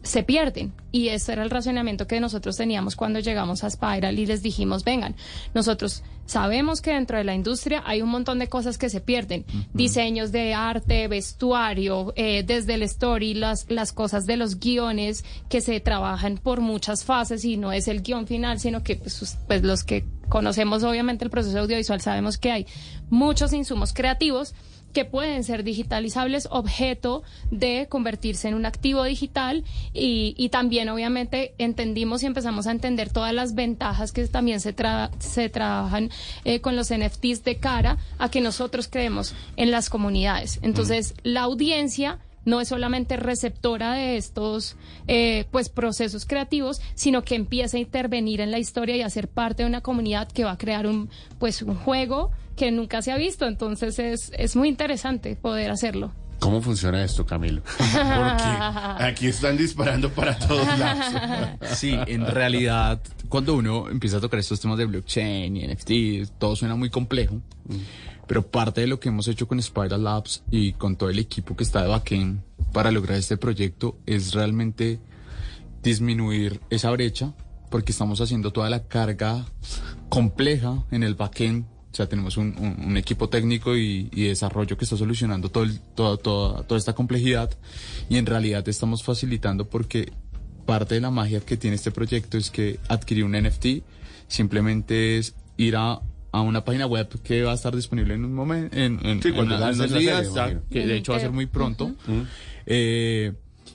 se 0.03 0.23
pierden. 0.23 0.73
Y 0.91 1.07
ese 1.09 1.33
era 1.33 1.43
el 1.43 1.49
razonamiento 1.49 2.07
que 2.07 2.19
nosotros 2.19 2.57
teníamos 2.57 2.95
cuando 2.95 3.19
llegamos 3.19 3.63
a 3.63 3.69
Spiral 3.69 4.19
y 4.19 4.25
les 4.25 4.43
dijimos, 4.43 4.83
vengan, 4.83 5.15
nosotros 5.53 6.03
sabemos 6.25 6.81
que 6.81 6.93
dentro 6.93 7.17
de 7.17 7.23
la 7.23 7.33
industria 7.33 7.81
hay 7.85 8.01
un 8.01 8.09
montón 8.09 8.37
de 8.37 8.47
cosas 8.47 8.77
que 8.77 8.89
se 8.89 9.01
pierden. 9.01 9.45
Diseños 9.73 10.31
de 10.31 10.53
arte, 10.53 11.07
vestuario, 11.07 12.13
eh, 12.15 12.43
desde 12.43 12.75
el 12.75 12.83
story, 12.83 13.33
las, 13.33 13.65
las 13.69 13.91
cosas 13.91 14.25
de 14.25 14.37
los 14.37 14.59
guiones 14.59 15.25
que 15.49 15.61
se 15.61 15.79
trabajan 15.79 16.37
por 16.37 16.61
muchas 16.61 17.03
fases 17.05 17.43
y 17.45 17.57
no 17.57 17.71
es 17.71 17.87
el 17.87 18.03
guion 18.03 18.27
final, 18.27 18.59
sino 18.59 18.83
que 18.83 18.97
pues, 18.97 19.37
pues 19.47 19.63
los 19.63 19.83
que 19.83 20.05
conocemos 20.29 20.83
obviamente 20.83 21.25
el 21.25 21.31
proceso 21.31 21.59
audiovisual 21.59 22.01
sabemos 22.01 22.37
que 22.37 22.51
hay 22.51 22.67
muchos 23.09 23.53
insumos 23.53 23.93
creativos 23.93 24.53
que 24.93 25.05
pueden 25.05 25.43
ser 25.43 25.63
digitalizables, 25.63 26.47
objeto 26.51 27.23
de 27.51 27.87
convertirse 27.89 28.47
en 28.47 28.53
un 28.53 28.65
activo 28.65 29.03
digital 29.03 29.63
y, 29.93 30.35
y 30.37 30.49
también 30.49 30.87
obviamente 30.89 31.53
entendimos 31.57 32.23
y 32.23 32.27
empezamos 32.27 32.67
a 32.67 32.71
entender 32.71 33.09
todas 33.11 33.33
las 33.33 33.55
ventajas 33.55 34.11
que 34.11 34.25
también 34.27 34.59
se, 34.59 34.75
tra- 34.75 35.09
se 35.19 35.49
trabajan 35.49 36.09
eh, 36.45 36.61
con 36.61 36.75
los 36.75 36.91
NFTs 36.93 37.43
de 37.43 37.57
cara 37.57 37.97
a 38.19 38.29
que 38.29 38.39
nosotros 38.41 38.87
creemos 38.87 39.33
en 39.57 39.71
las 39.71 39.89
comunidades. 39.89 40.59
Entonces, 40.61 41.15
la 41.23 41.41
audiencia 41.41 42.19
no 42.45 42.59
es 42.59 42.67
solamente 42.67 43.15
receptora 43.15 43.93
de 43.93 44.17
estos 44.17 44.75
eh, 45.07 45.45
pues 45.51 45.69
procesos 45.69 46.25
creativos, 46.25 46.81
sino 46.93 47.23
que 47.23 47.35
empieza 47.35 47.77
a 47.77 47.79
intervenir 47.79 48.41
en 48.41 48.51
la 48.51 48.59
historia 48.59 48.97
y 48.97 49.01
a 49.01 49.09
ser 49.09 49.29
parte 49.29 49.63
de 49.63 49.69
una 49.69 49.79
comunidad 49.81 50.27
que 50.29 50.43
va 50.43 50.51
a 50.51 50.57
crear 50.57 50.85
un 50.85 51.09
pues 51.39 51.61
un 51.61 51.75
juego 51.75 52.31
que 52.55 52.71
nunca 52.71 53.01
se 53.01 53.11
ha 53.11 53.17
visto. 53.17 53.45
Entonces 53.45 53.99
es, 53.99 54.31
es 54.37 54.55
muy 54.55 54.69
interesante 54.69 55.35
poder 55.35 55.71
hacerlo. 55.71 56.13
¿Cómo 56.43 56.61
funciona 56.61 57.01
esto, 57.01 57.25
Camilo? 57.25 57.61
Porque 57.77 59.03
aquí 59.03 59.27
están 59.27 59.55
disparando 59.55 60.09
para 60.09 60.37
todos 60.37 60.67
lados. 60.77 61.05
Sí, 61.75 61.97
en 62.07 62.27
realidad, 62.27 63.01
cuando 63.29 63.55
uno 63.55 63.89
empieza 63.89 64.17
a 64.17 64.19
tocar 64.19 64.41
estos 64.41 64.59
temas 64.59 64.77
de 64.77 64.85
blockchain 64.85 65.55
y 65.55 65.65
NFT, 65.65 66.37
todo 66.37 66.57
suena 66.57 66.75
muy 66.75 66.89
complejo. 66.89 67.41
Pero 68.27 68.45
parte 68.45 68.81
de 68.81 68.87
lo 68.87 68.99
que 68.99 69.07
hemos 69.07 69.27
hecho 69.29 69.47
con 69.47 69.61
Spiral 69.61 70.03
Labs 70.03 70.43
y 70.51 70.73
con 70.73 70.97
todo 70.97 71.09
el 71.09 71.19
equipo 71.19 71.55
que 71.55 71.63
está 71.63 71.81
de 71.81 71.87
backend 71.87 72.41
para 72.73 72.91
lograr 72.91 73.17
este 73.17 73.37
proyecto 73.37 73.97
es 74.05 74.33
realmente 74.33 74.99
disminuir 75.81 76.59
esa 76.69 76.91
brecha, 76.91 77.33
porque 77.69 77.93
estamos 77.93 78.19
haciendo 78.19 78.51
toda 78.51 78.69
la 78.69 78.83
carga 78.87 79.45
compleja 80.09 80.83
en 80.91 81.03
el 81.03 81.15
backend. 81.15 81.65
O 81.93 81.95
sea, 81.95 82.09
tenemos 82.09 82.37
un, 82.37 82.55
un- 82.57 82.85
un 82.87 82.97
equipo 82.97 83.29
técnico 83.29 83.77
y, 83.77 84.09
y 84.11 84.23
desarrollo 84.23 84.75
que 84.77 84.83
está 84.83 84.97
solucionando 84.97 85.49
todo 85.49 85.63
el- 85.63 85.79
toda- 85.95 86.17
toda- 86.17 86.63
toda 86.63 86.77
esta 86.79 86.93
complejidad 86.93 87.51
y 88.09 88.17
en 88.17 88.25
realidad 88.25 88.67
estamos 88.67 89.03
facilitando 89.03 89.69
porque 89.69 90.11
parte 90.65 90.95
de 90.95 91.01
la 91.01 91.11
magia 91.11 91.39
que 91.41 91.55
tiene 91.55 91.75
este 91.75 91.91
proyecto 91.91 92.37
es 92.37 92.49
que 92.49 92.79
adquirir 92.89 93.25
un 93.25 93.33
NFT 93.33 93.83
simplemente 94.27 95.17
es 95.19 95.35
ir 95.57 95.75
a, 95.75 96.01
a 96.31 96.41
una 96.41 96.65
página 96.65 96.87
web 96.87 97.07
que 97.21 97.43
va 97.43 97.51
a 97.51 97.55
estar 97.55 97.75
disponible 97.75 98.15
en 98.15 98.25
un 98.25 98.33
momento, 98.33 98.75
en, 98.75 98.99
en, 99.05 99.21
Sí, 99.21 99.31
cuando 99.31 99.53
en 99.53 99.61
lance 99.61 99.79
unos 99.81 99.91
la 99.91 99.97
días, 99.99 100.27
serie, 100.33 100.59
que 100.71 100.87
de 100.87 100.97
hecho 100.97 101.11
va 101.11 101.19
a 101.19 101.21
ser 101.21 101.31
muy 101.31 101.45
pronto. 101.45 101.91
Eh, 102.65 103.33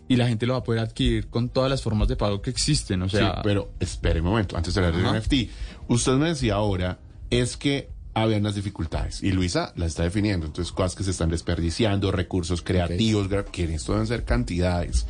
y 0.09 0.17
la 0.17 0.27
gente 0.27 0.47
lo 0.47 0.55
va 0.55 0.61
a 0.61 0.65
poder 0.65 0.81
adquirir 0.81 1.29
con 1.29 1.51
todas 1.51 1.71
las 1.71 1.83
formas 1.83 2.09
de 2.09 2.17
pago 2.17 2.41
que 2.41 2.51
existen. 2.51 3.03
O 3.03 3.09
Sí, 3.09 3.19
sea, 3.19 3.43
pero 3.43 3.71
espere 3.79 4.21
un 4.21 4.27
momento, 4.27 4.57
antes 4.57 4.75
de 4.75 4.85
hablar 4.85 5.01
del 5.01 5.21
NFT. 5.21 5.51
Usted 5.89 6.13
me 6.15 6.29
decía 6.31 6.55
ahora, 6.55 6.99
es 7.31 7.57
que 7.59 7.91
había 8.23 8.39
unas 8.39 8.55
dificultades 8.55 9.23
y 9.23 9.33
Luisa 9.33 9.73
las 9.77 9.89
está 9.89 10.03
definiendo. 10.05 10.47
Entonces, 10.47 10.73
cosas 10.73 10.95
que 10.95 11.05
se 11.05 11.11
están 11.11 11.31
desperdiciando, 11.31 12.11
recursos 12.13 12.63
creativos, 12.63 13.29
gra- 13.29 13.45
que 13.45 13.65
esto 13.75 13.93
deben 13.93 14.07
ser 14.07 14.25
cantidades. 14.25 15.07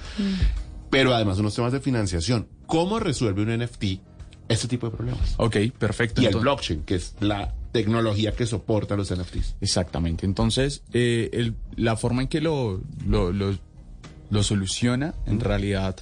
Pero 0.90 1.14
además 1.14 1.38
unos 1.38 1.54
temas 1.54 1.72
de 1.72 1.80
financiación. 1.80 2.48
¿Cómo 2.66 2.98
resuelve 2.98 3.42
un 3.42 3.50
NFT 3.62 3.84
este 4.48 4.68
tipo 4.68 4.88
de 4.90 4.96
problemas? 4.96 5.34
ok, 5.36 5.56
perfecto. 5.78 6.22
Y 6.22 6.26
el 6.26 6.36
blockchain, 6.36 6.82
que 6.82 6.94
es 6.94 7.14
la 7.20 7.54
tecnología 7.72 8.32
que 8.32 8.46
soporta 8.46 8.96
los 8.96 9.10
NFTs. 9.14 9.56
Exactamente. 9.60 10.24
Entonces, 10.24 10.82
eh, 10.92 11.28
el- 11.34 11.54
la 11.76 11.96
forma 11.96 12.22
en 12.22 12.28
que 12.28 12.40
lo, 12.40 12.80
lo, 13.06 13.32
lo- 13.32 13.58
lo 14.30 14.42
soluciona, 14.42 15.14
en 15.26 15.40
realidad, 15.40 15.96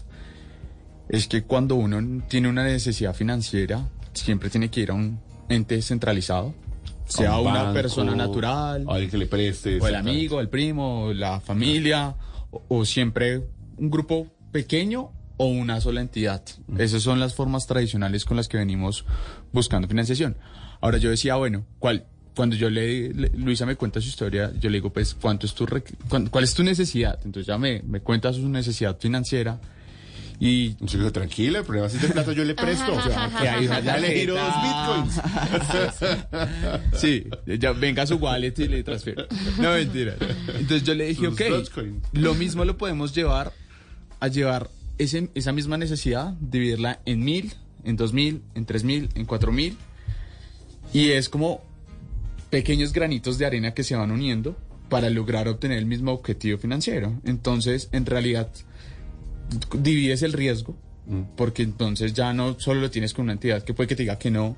es 1.09 1.29
que 1.29 1.43
cuando 1.45 1.75
uno 1.77 2.23
tiene 2.29 2.49
una 2.49 2.65
necesidad 2.65 3.15
financiera, 3.15 3.89
siempre 4.13 4.51
tiene 4.51 4.71
que 4.71 4.81
ir 4.81 4.91
a 4.91 4.95
un 4.95 5.21
ente 5.49 5.81
centralizado, 5.83 6.55
sea 7.07 7.39
un 7.39 7.49
una 7.49 7.63
banco, 7.65 7.75
persona 7.75 8.15
natural, 8.15 8.85
o 8.87 8.93
alguien 8.93 9.11
que 9.11 9.19
le 9.19 9.27
preste. 9.27 9.79
o 9.81 9.87
el 9.89 9.95
amigo, 9.95 10.41
el 10.41 10.49
primo, 10.49 11.13
la 11.15 11.41
familia, 11.41 12.15
o, 12.51 12.63
o 12.69 12.85
siempre 12.85 13.43
un 13.79 13.91
grupo 13.91 14.27
pequeño 14.53 15.11
o 15.39 15.47
una 15.47 15.81
sola 15.81 16.01
entidad. 16.01 16.43
Esas 16.79 17.03
son 17.03 17.21
las 17.21 17.35
formas 17.35 17.67
tradicionales 17.67 18.25
con 18.25 18.37
las 18.37 18.49
que 18.49 18.57
venimos 18.57 19.05
buscando 19.53 19.87
financiación. 19.87 20.37
Ahora 20.81 20.99
yo 20.99 21.11
decía, 21.11 21.37
bueno, 21.37 21.65
¿cuál? 21.79 22.07
Cuando 22.35 22.55
yo 22.57 22.69
le, 22.71 23.13
le- 23.15 23.31
Luisa 23.31 23.65
me 23.67 23.77
cuenta 23.77 24.01
su 24.01 24.09
historia, 24.09 24.53
yo 24.61 24.69
le 24.71 24.77
digo, 24.79 24.91
pues, 24.93 25.15
¿cuánto 25.15 25.47
es 25.47 25.55
tu 25.55 25.67
¿cuál 26.31 26.45
es 26.45 26.55
tu 26.55 26.63
necesidad? 26.63 27.19
Entonces 27.25 27.47
ya 27.47 27.57
me, 27.59 27.83
me 27.83 28.01
cuenta 28.01 28.33
su 28.33 28.47
necesidad 28.49 28.99
financiera 28.99 29.59
y 30.39 30.77
digo, 30.81 31.11
tranquila, 31.13 31.61
el 31.61 31.65
problema 31.65 31.87
es 31.87 32.01
de 32.01 32.09
plata 32.09 32.33
yo 32.33 32.45
le 32.45 32.55
presto. 32.55 32.95
O 32.95 33.03
sea, 33.03 33.31
que 33.41 33.49
ahí 33.49 33.67
ya 33.85 33.97
le 33.97 34.19
giro 34.21 34.35
dos 34.35 34.55
bitcoins. 34.63 35.21
Sí, 37.01 37.27
ya 37.59 37.73
venga 37.73 38.03
a 38.03 38.07
su 38.07 38.17
wallet 38.17 38.55
y 38.59 38.69
le 38.69 38.83
transfiero. 38.83 39.27
No, 39.59 39.73
mentira. 39.73 40.15
Entonces 40.49 40.83
yo 40.85 40.95
le 40.95 41.07
dije, 41.07 41.25
Sus 41.27 41.35
ok, 41.35 41.49
Dogecoin. 41.49 42.03
lo 42.13 42.35
mismo 42.35 42.65
lo 42.65 42.77
podemos 42.77 43.15
llevar 43.15 43.53
a 44.21 44.29
llevar 44.29 44.71
ese, 44.99 45.31
esa 45.35 45.53
misma 45.53 45.77
necesidad, 45.79 46.35
dividirla 46.41 47.01
en 47.05 47.25
mil, 47.25 47.53
en 47.85 47.97
dos 47.97 48.13
mil, 48.13 48.43
en 48.55 48.67
tres 48.67 48.85
mil, 48.85 49.09
en 49.15 49.25
cuatro 49.27 49.53
mil. 49.53 49.77
Y 50.93 51.11
es 51.11 51.29
como 51.29 51.63
pequeños 52.51 52.93
granitos 52.93 53.39
de 53.39 53.47
arena 53.47 53.75
que 53.75 53.85
se 53.85 53.97
van 53.97 54.11
uniendo 54.11 54.57
para 54.89 55.11
lograr 55.11 55.49
obtener 55.49 55.79
el 55.79 55.87
mismo 55.87 56.13
objetivo 56.13 56.59
financiero. 56.59 57.21
Entonces, 57.25 57.89
en 57.93 58.07
realidad, 58.07 58.51
divides 59.79 60.23
el 60.23 60.33
riesgo, 60.33 60.77
porque 61.37 61.63
entonces 61.63 62.13
ya 62.15 62.33
no 62.33 62.59
solo 62.59 62.81
lo 62.81 62.91
tienes 62.91 63.15
con 63.15 63.25
una 63.25 63.33
entidad 63.33 63.63
que 63.63 63.75
puede 63.75 63.89
que 63.89 63.97
te 63.97 64.03
diga 64.03 64.19
que 64.19 64.31
no, 64.31 64.57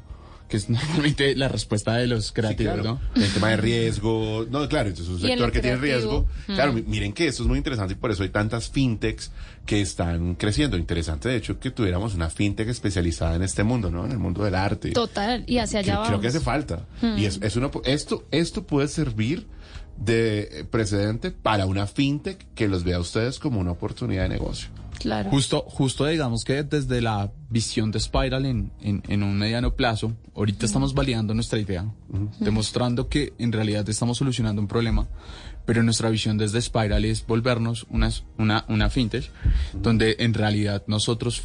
que 0.48 0.56
es 0.56 0.70
normalmente 0.70 1.36
la 1.36 1.48
respuesta 1.48 1.94
de 1.96 2.06
los 2.06 2.28
Sí, 2.28 2.32
creativos, 2.32 2.74
claro. 2.74 3.00
¿no? 3.14 3.22
El 3.22 3.30
tema 3.32 3.48
de 3.50 3.58
riesgo. 3.58 4.46
No, 4.50 4.66
claro, 4.66 4.88
entonces 4.88 5.14
es 5.14 5.22
un 5.22 5.28
sector 5.28 5.52
que 5.52 5.60
tiene 5.60 5.76
riesgo. 5.76 6.26
Claro, 6.46 6.72
mi- 6.72 6.82
miren 6.82 7.12
que 7.12 7.26
esto 7.26 7.42
es 7.42 7.48
muy 7.48 7.58
interesante 7.58 7.92
y 7.92 7.96
por 7.96 8.10
eso 8.10 8.22
hay 8.22 8.30
tantas 8.30 8.70
fintechs 8.70 9.30
que 9.66 9.82
están 9.82 10.36
creciendo. 10.36 10.78
Interesante, 10.78 11.28
de 11.28 11.36
hecho, 11.36 11.60
que 11.60 11.70
tuviéramos 11.70 12.14
una 12.14 12.30
fintech 12.30 12.66
especializada 12.68 13.36
en 13.36 13.42
este 13.42 13.62
mundo, 13.62 13.90
¿no? 13.90 14.06
En 14.06 14.12
el 14.12 14.18
mundo 14.18 14.42
del 14.42 14.54
arte. 14.54 14.92
Total, 14.92 15.44
y 15.46 15.58
hacia 15.58 15.82
Que- 15.82 15.90
allá 15.90 16.00
creo 16.00 16.10
vamos. 16.12 16.20
que 16.22 16.28
hace 16.28 16.40
falta. 16.40 16.86
Y 17.18 17.26
es, 17.26 17.38
es 17.42 17.56
una, 17.56 17.70
esto, 17.84 18.26
esto 18.30 18.66
puede 18.66 18.88
servir 18.88 19.46
de 19.98 20.66
precedente 20.70 21.30
para 21.30 21.66
una 21.66 21.86
fintech 21.86 22.46
que 22.54 22.68
los 22.68 22.84
vea 22.84 22.96
a 22.96 23.00
ustedes 23.00 23.38
como 23.38 23.60
una 23.60 23.72
oportunidad 23.72 24.22
de 24.24 24.28
negocio. 24.30 24.68
Claro. 24.98 25.30
Justo, 25.30 25.64
justo 25.68 26.06
digamos 26.06 26.42
que 26.44 26.64
desde 26.64 27.00
la 27.00 27.30
visión 27.50 27.92
de 27.92 28.00
Spiral 28.00 28.44
en, 28.46 28.72
en, 28.80 29.02
en 29.06 29.22
un 29.22 29.38
mediano 29.38 29.74
plazo, 29.76 30.12
ahorita 30.34 30.66
estamos 30.66 30.92
validando 30.92 31.34
nuestra 31.34 31.58
idea, 31.60 31.86
demostrando 32.40 33.08
que 33.08 33.32
en 33.38 33.52
realidad 33.52 33.88
estamos 33.88 34.18
solucionando 34.18 34.60
un 34.60 34.66
problema, 34.66 35.06
pero 35.66 35.82
nuestra 35.84 36.10
visión 36.10 36.36
desde 36.36 36.60
Spiral 36.60 37.04
es 37.04 37.24
volvernos 37.26 37.86
unas- 37.90 38.24
una, 38.38 38.64
una 38.68 38.90
fintech, 38.90 39.30
donde 39.72 40.16
en 40.18 40.34
realidad 40.34 40.82
nosotros 40.88 41.42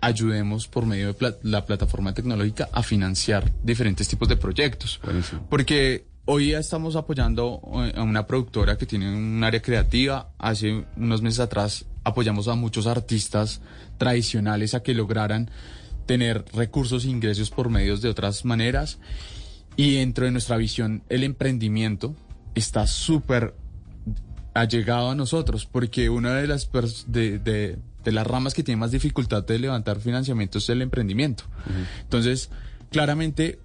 ayudemos 0.00 0.66
por 0.66 0.84
medio 0.86 1.08
de 1.08 1.14
pla- 1.14 1.36
la 1.42 1.64
plataforma 1.64 2.12
tecnológica 2.12 2.68
a 2.72 2.82
financiar 2.82 3.52
diferentes 3.62 4.08
tipos 4.08 4.28
de 4.28 4.36
proyectos. 4.36 5.00
Buenísimo. 5.04 5.46
Porque 5.48 6.06
hoy 6.26 6.50
ya 6.50 6.58
estamos 6.58 6.94
apoyando 6.96 7.60
eh, 7.84 7.92
a 7.96 8.02
una 8.02 8.26
productora 8.26 8.76
que 8.76 8.86
tiene 8.86 9.08
un 9.14 9.42
área 9.42 9.62
creativa. 9.62 10.30
Hace 10.38 10.84
unos 10.96 11.22
meses 11.22 11.40
atrás 11.40 11.86
apoyamos 12.04 12.48
a 12.48 12.54
muchos 12.54 12.86
artistas 12.86 13.60
tradicionales 13.98 14.74
a 14.74 14.82
que 14.82 14.94
lograran 14.94 15.50
tener 16.06 16.44
recursos 16.54 17.04
e 17.04 17.08
ingresos 17.08 17.50
por 17.50 17.68
medios 17.70 18.02
de 18.02 18.08
otras 18.10 18.44
maneras. 18.44 18.98
Y 19.76 19.96
dentro 19.96 20.24
de 20.24 20.30
nuestra 20.30 20.56
visión, 20.56 21.02
el 21.08 21.24
emprendimiento 21.24 22.14
está 22.54 22.86
súper 22.86 23.54
allegado 24.54 25.10
a 25.10 25.14
nosotros, 25.14 25.66
porque 25.66 26.08
una 26.08 26.34
de 26.36 26.46
las, 26.46 26.70
de- 27.06 27.38
de 27.38 28.12
las 28.12 28.26
ramas 28.26 28.54
que 28.54 28.62
tiene 28.62 28.78
más 28.80 28.92
dificultad 28.92 29.42
de 29.44 29.58
levantar 29.58 29.98
financiamiento 30.00 30.58
es 30.58 30.68
el 30.70 30.80
emprendimiento. 30.80 31.44
Entonces, 32.02 32.48
claramente, 32.90 33.58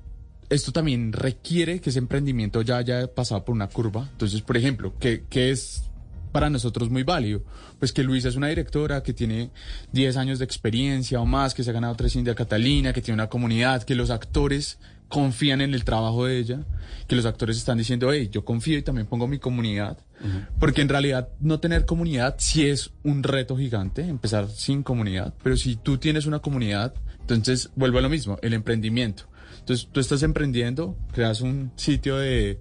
esto 0.52 0.74
también 0.74 1.14
requiere 1.14 1.80
que 1.80 1.92
ese 1.92 2.00
emprendimiento 2.00 2.62
ya 2.62 2.78
haya 2.78 3.08
pasado 3.08 3.46
por 3.46 3.56
una 3.56 3.68
curva. 3.68 4.08
Entonces, 4.12 4.42
por 4.42 4.58
ejemplo, 4.58 4.94
¿qué, 5.00 5.24
qué 5.30 5.50
es 5.50 5.90
para 6.34 6.50
nosotros 6.50 6.90
muy 6.90 7.04
válido? 7.04 7.44
Pues 7.80 7.94
que 7.94 8.04
Luisa 8.04 8.28
es 8.28 8.36
una 8.36 8.48
directora 8.48 9.02
que 9.02 9.14
tiene 9.14 9.52
10 9.94 10.18
años 10.18 10.40
de 10.40 10.46
experiencia 10.46 11.22
o 11.22 11.26
más, 11.26 11.54
que 11.54 11.64
se 11.64 11.70
ha 11.70 11.74
ganado 11.74 11.96
tres 11.96 12.18
India 12.18 12.36
Catalina, 12.36 12.92
que 12.92 13.02
tiene 13.02 13.16
una 13.16 13.30
comunidad, 13.30 13.84
que 13.84 13.96
los 13.96 14.10
actores 14.10 14.78
confían 15.08 15.62
en 15.62 15.74
el 15.74 15.86
trabajo 15.86 16.26
de 16.26 16.38
ella, 16.38 16.66
que 17.08 17.16
los 17.16 17.26
actores 17.26 17.58
están 17.58 17.78
diciendo, 17.78 18.12
hey, 18.12 18.30
yo 18.30 18.44
confío 18.44 18.78
y 18.78 18.82
también 18.82 19.08
pongo 19.08 19.28
mi 19.28 19.40
comunidad, 19.40 19.98
porque 20.60 20.82
en 20.82 20.90
realidad 20.90 21.30
no 21.40 21.60
tener 21.60 21.86
comunidad 21.86 22.36
sí 22.40 22.68
es 22.68 22.92
un 23.04 23.24
reto 23.24 23.58
gigante, 23.58 24.02
empezar 24.02 24.50
sin 24.50 24.84
comunidad, 24.84 25.34
pero 25.44 25.58
si 25.58 25.76
tú 25.76 25.98
tienes 25.98 26.26
una 26.26 26.40
comunidad, 26.40 26.94
entonces 27.22 27.72
vuelvo 27.76 28.00
a 28.00 28.02
lo 28.02 28.10
mismo, 28.10 28.38
el 28.42 28.54
emprendimiento. 28.54 29.31
Entonces 29.62 29.88
tú 29.92 30.00
estás 30.00 30.22
emprendiendo, 30.24 30.98
creas 31.14 31.42
un 31.42 31.72
sitio 31.76 32.18
de, 32.18 32.60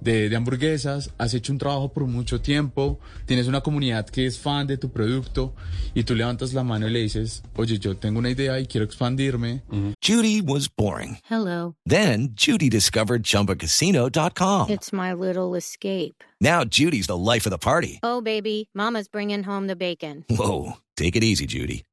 de, 0.00 0.28
de 0.28 0.36
hamburguesas, 0.36 1.12
has 1.18 1.32
hecho 1.34 1.52
un 1.52 1.58
trabajo 1.58 1.92
por 1.92 2.06
mucho 2.06 2.40
tiempo, 2.40 2.98
tienes 3.26 3.46
una 3.48 3.60
comunidad 3.60 4.06
que 4.08 4.26
es 4.26 4.38
fan 4.38 4.66
de 4.66 4.76
tu 4.76 4.90
producto 4.90 5.54
y 5.94 6.02
tú 6.04 6.14
levantas 6.14 6.52
la 6.52 6.64
mano 6.64 6.88
y 6.88 6.90
le 6.90 7.00
dices, 7.00 7.42
oye, 7.56 7.78
yo 7.78 7.96
tengo 7.96 8.18
una 8.18 8.30
idea 8.30 8.58
y 8.58 8.66
quiero 8.66 8.84
expandirme. 8.84 9.62
Judy 10.04 10.40
was 10.40 10.68
boring. 10.68 11.18
Hello. 11.30 11.76
Then 11.86 12.30
Judy 12.34 12.68
discovered 12.68 13.22
ChumbaCasino.com. 13.22 14.70
It's 14.70 14.92
my 14.92 15.12
little 15.12 15.54
escape. 15.56 16.24
Now 16.40 16.64
Judy's 16.64 17.06
the 17.06 17.16
life 17.16 17.46
of 17.46 17.50
the 17.52 17.58
party. 17.58 18.00
Oh, 18.02 18.20
baby, 18.22 18.68
Mama's 18.74 19.08
bringing 19.08 19.44
home 19.44 19.66
the 19.66 19.76
bacon. 19.76 20.24
Whoa, 20.28 20.78
take 20.96 21.14
it 21.16 21.22
easy, 21.22 21.46
Judy. 21.46 21.84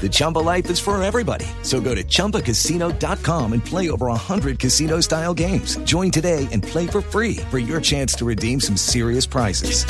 The 0.00 0.08
Chumba 0.10 0.38
life 0.38 0.70
is 0.70 0.80
for 0.80 1.00
everybody. 1.02 1.44
So 1.62 1.80
go 1.80 1.94
to 1.94 2.02
ChumbaCasino.com 2.02 3.52
and 3.52 3.64
play 3.64 3.90
over 3.90 4.06
100 4.06 4.58
casino 4.58 5.00
style 5.00 5.34
games. 5.34 5.76
Join 5.84 6.10
today 6.10 6.48
and 6.50 6.62
play 6.62 6.86
for 6.86 7.02
free 7.02 7.36
for 7.50 7.58
your 7.58 7.82
chance 7.82 8.14
to 8.14 8.24
redeem 8.24 8.60
some 8.60 8.78
serious 8.78 9.26
prizes. 9.26 9.84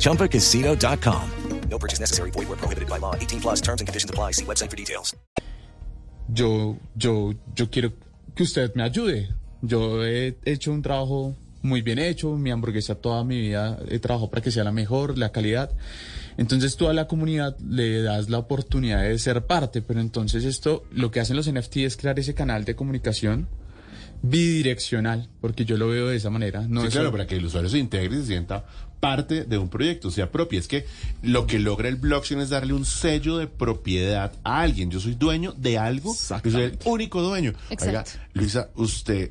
ChumbaCasino.com. 0.00 1.30
No 1.70 1.78
purchase 1.78 2.00
necessary. 2.00 2.30
Void 2.30 2.48
where 2.48 2.56
prohibited 2.58 2.88
by 2.88 2.98
law. 2.98 3.14
18 3.14 3.40
plus 3.40 3.60
terms 3.60 3.80
and 3.80 3.88
conditions 3.88 4.10
apply. 4.10 4.32
See 4.32 4.44
website 4.44 4.70
for 4.70 4.76
details. 4.76 5.14
yo, 6.28 6.78
yo, 6.96 7.32
yo 7.54 7.70
quiero 7.70 7.92
que 8.34 8.44
usted 8.44 8.74
me 8.74 8.82
ayude. 8.82 9.28
Yo 9.62 10.04
he 10.04 10.36
hecho 10.44 10.72
un 10.72 10.82
trabajo 10.82 11.34
muy 11.62 11.80
bien 11.80 11.98
hecho, 11.98 12.36
mi 12.36 12.50
hamburguesa 12.50 12.94
toda 12.94 13.24
mi 13.24 13.40
vida 13.40 13.78
he 13.88 13.98
trabajado 13.98 14.30
para 14.30 14.42
que 14.42 14.50
sea 14.50 14.64
la 14.64 14.72
mejor, 14.72 15.16
la 15.16 15.32
calidad. 15.32 15.70
Entonces 16.36 16.76
tú 16.76 16.88
a 16.88 16.92
la 16.92 17.06
comunidad 17.06 17.56
le 17.60 18.02
das 18.02 18.28
la 18.28 18.38
oportunidad 18.38 19.02
de 19.02 19.18
ser 19.18 19.46
parte, 19.46 19.82
pero 19.82 20.00
entonces 20.00 20.44
esto, 20.44 20.84
lo 20.92 21.10
que 21.10 21.20
hacen 21.20 21.36
los 21.36 21.50
NFT 21.50 21.78
es 21.78 21.96
crear 21.96 22.18
ese 22.18 22.34
canal 22.34 22.64
de 22.64 22.74
comunicación 22.74 23.48
bidireccional, 24.22 25.28
porque 25.40 25.64
yo 25.64 25.76
lo 25.76 25.88
veo 25.88 26.08
de 26.08 26.16
esa 26.16 26.30
manera. 26.30 26.66
No 26.66 26.80
sí, 26.80 26.88
es 26.88 26.94
claro, 26.94 27.12
para 27.12 27.26
que 27.26 27.36
el 27.36 27.44
usuario 27.44 27.68
se 27.68 27.78
integre 27.78 28.16
y 28.16 28.20
se 28.20 28.26
sienta 28.26 28.64
parte 28.98 29.44
de 29.44 29.58
un 29.58 29.68
proyecto, 29.68 30.10
sea 30.10 30.32
propia. 30.32 30.58
Es 30.58 30.66
que 30.66 30.86
lo 31.22 31.46
que 31.46 31.58
logra 31.58 31.88
el 31.88 31.96
blockchain 31.96 32.40
es 32.40 32.48
darle 32.48 32.72
un 32.72 32.86
sello 32.86 33.36
de 33.36 33.46
propiedad 33.46 34.32
a 34.42 34.62
alguien. 34.62 34.90
Yo 34.90 34.98
soy 34.98 35.14
dueño 35.14 35.52
de 35.52 35.76
algo, 35.76 36.14
yo 36.42 36.50
soy 36.50 36.62
el 36.62 36.78
único 36.86 37.20
dueño. 37.20 37.52
Exacto. 37.68 38.12
Oiga, 38.12 38.28
Luisa, 38.32 38.70
usted 38.76 39.30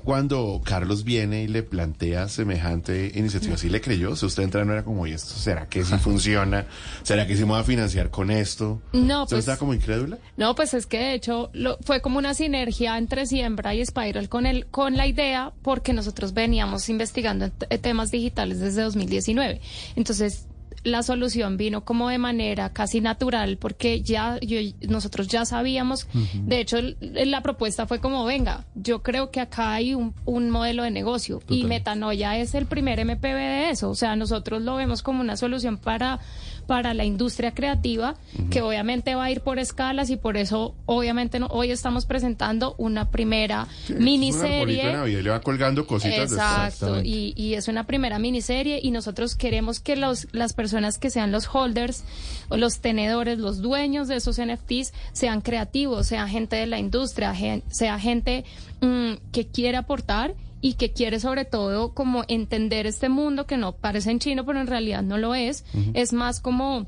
cuando 0.00 0.60
Carlos 0.64 1.04
viene 1.04 1.42
y 1.44 1.48
le 1.48 1.62
plantea 1.62 2.28
semejante 2.28 3.12
iniciativa, 3.14 3.56
¿sí 3.56 3.68
le 3.68 3.80
creyó? 3.80 4.16
Sea, 4.16 4.26
usted 4.28 4.42
entra 4.42 4.64
no 4.64 4.72
era 4.72 4.84
como, 4.84 5.06
¿y 5.06 5.12
esto 5.12 5.34
será 5.34 5.66
que 5.68 5.84
sí 5.84 5.94
funciona? 6.02 6.66
¿Será 7.02 7.26
que 7.26 7.34
sí 7.36 7.42
me 7.42 7.50
voy 7.50 7.60
a 7.60 7.64
financiar 7.64 8.10
con 8.10 8.30
esto? 8.30 8.82
No, 8.92 9.22
¿Usted 9.24 9.36
pues- 9.36 9.46
está 9.48 9.56
como 9.58 9.74
incrédula? 9.74 10.18
No, 10.36 10.54
pues 10.54 10.74
es 10.74 10.86
que 10.86 10.98
de 10.98 11.14
hecho 11.14 11.50
lo, 11.52 11.78
fue 11.82 12.00
como 12.00 12.18
una 12.18 12.34
sinergia 12.34 12.98
entre 12.98 13.26
Siembra 13.26 13.74
y 13.74 13.84
Spiral 13.84 14.28
con 14.28 14.46
el 14.46 14.66
con 14.66 14.96
la 14.96 15.06
idea 15.06 15.52
porque 15.62 15.92
nosotros 15.92 16.32
veníamos 16.34 16.88
investigando 16.88 17.50
t- 17.50 17.78
temas 17.78 18.10
digitales 18.10 18.60
desde 18.60 18.82
2019. 18.82 19.60
Entonces 19.96 20.46
la 20.84 21.02
solución 21.02 21.56
vino 21.56 21.84
como 21.84 22.08
de 22.08 22.18
manera 22.18 22.70
casi 22.72 23.00
natural 23.00 23.58
porque 23.58 24.00
ya 24.02 24.38
yo- 24.40 24.58
nosotros 24.88 25.28
ya 25.28 25.44
sabíamos, 25.44 26.06
de 26.34 26.60
hecho 26.60 26.78
el- 26.78 26.96
la 27.30 27.42
propuesta 27.42 27.86
fue 27.86 28.00
como, 28.00 28.24
venga, 28.24 28.64
yo 28.74 29.02
creo 29.02 29.30
que 29.30 29.40
acá 29.40 29.74
hay 29.74 29.94
un, 29.94 30.14
un 30.24 30.48
modelo 30.50 30.82
de 30.82 30.90
negocio 30.90 31.42
y 31.48 31.64
Metanoia 31.64 32.38
es 32.38 32.54
el 32.54 32.66
primer 32.66 32.98
MPB 33.00 33.34
de 33.36 33.70
eso, 33.70 33.90
o 33.90 33.94
sea, 33.94 34.16
nosotros 34.16 34.62
lo 34.62 34.76
vemos 34.76 35.02
como 35.02 35.20
una 35.20 35.36
solución 35.36 35.76
para 35.76 36.18
para 36.60 36.94
la 36.94 37.04
industria 37.04 37.52
creativa, 37.52 38.14
que 38.50 38.62
obviamente 38.62 39.14
va 39.14 39.24
a 39.24 39.30
ir 39.30 39.40
por 39.40 39.58
escalas 39.58 40.10
y 40.10 40.16
por 40.16 40.36
eso 40.36 40.74
obviamente 40.86 41.38
no- 41.40 41.46
hoy 41.48 41.70
estamos 41.70 42.06
presentando 42.06 42.74
una 42.78 43.10
primera 43.10 43.66
de 43.88 43.94
miniserie. 43.94 44.92
Navidad 44.92 45.06
y 45.06 45.22
le 45.22 45.30
va 45.30 45.40
colgando 45.40 45.86
cositas 45.86 46.32
Exacto, 46.32 47.02
y, 47.02 47.32
y 47.36 47.54
es 47.54 47.68
una 47.68 47.84
primera 47.84 48.18
miniserie 48.18 48.80
y 48.82 48.90
nosotros 48.90 49.34
queremos 49.34 49.80
que 49.80 49.96
los, 49.96 50.28
las 50.32 50.52
personas 50.52 50.98
que 50.98 51.10
sean 51.10 51.32
los 51.32 51.48
holders 51.52 52.04
o 52.48 52.56
los 52.56 52.80
tenedores, 52.80 53.38
los 53.38 53.60
dueños 53.60 54.08
de 54.08 54.16
esos 54.16 54.40
NFTs 54.40 54.92
sean 55.12 55.40
creativos, 55.40 56.06
sea 56.06 56.28
gente 56.28 56.56
de 56.56 56.66
la 56.66 56.78
industria, 56.78 57.34
gen- 57.34 57.62
sea 57.70 57.98
gente 57.98 58.44
mm, 58.80 59.14
que 59.32 59.46
quiere 59.46 59.76
aportar 59.76 60.34
y 60.60 60.74
que 60.74 60.92
quiere 60.92 61.20
sobre 61.20 61.44
todo 61.44 61.94
como 61.94 62.24
entender 62.28 62.86
este 62.86 63.08
mundo 63.08 63.46
que 63.46 63.56
no 63.56 63.72
parece 63.76 64.10
en 64.10 64.18
chino, 64.18 64.44
pero 64.44 64.60
en 64.60 64.66
realidad 64.66 65.02
no 65.02 65.18
lo 65.18 65.34
es. 65.34 65.64
Es 65.94 66.12
más 66.12 66.40
como 66.40 66.86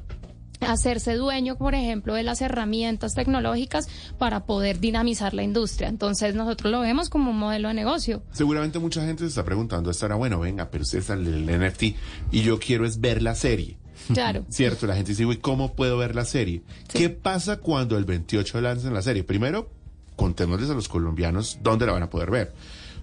hacerse 0.60 1.14
dueño, 1.14 1.56
por 1.56 1.74
ejemplo, 1.74 2.14
de 2.14 2.22
las 2.22 2.40
herramientas 2.40 3.14
tecnológicas 3.14 3.88
para 4.18 4.44
poder 4.46 4.78
dinamizar 4.80 5.34
la 5.34 5.42
industria. 5.42 5.88
Entonces 5.88 6.34
nosotros 6.34 6.70
lo 6.70 6.80
vemos 6.80 7.08
como 7.08 7.30
un 7.30 7.38
modelo 7.38 7.68
de 7.68 7.74
negocio. 7.74 8.22
Seguramente 8.32 8.78
mucha 8.78 9.04
gente 9.04 9.24
se 9.24 9.28
está 9.28 9.44
preguntando, 9.44 9.90
estará 9.90 10.14
bueno, 10.14 10.40
venga, 10.40 10.70
pero 10.70 10.82
usted 10.82 11.02
en 11.10 11.26
el 11.26 11.60
NFT 11.60 11.82
y 12.30 12.42
yo 12.42 12.58
quiero 12.58 12.86
es 12.86 13.00
ver 13.00 13.22
la 13.22 13.34
serie. 13.34 13.78
Claro. 14.12 14.44
Cierto, 14.50 14.86
la 14.86 14.94
gente 14.94 15.12
dice, 15.12 15.26
"Uy, 15.26 15.38
¿cómo 15.38 15.74
puedo 15.74 15.98
ver 15.98 16.14
la 16.14 16.24
serie? 16.24 16.62
¿Qué 16.92 17.08
pasa 17.08 17.58
cuando 17.58 17.96
el 17.96 18.04
28 18.04 18.60
lanzan 18.60 18.94
la 18.94 19.02
serie? 19.02 19.24
Primero, 19.24 19.70
contémosles 20.16 20.70
a 20.70 20.74
los 20.74 20.88
colombianos 20.88 21.58
dónde 21.62 21.86
la 21.86 21.92
van 21.92 22.02
a 22.04 22.10
poder 22.10 22.30
ver. 22.30 22.52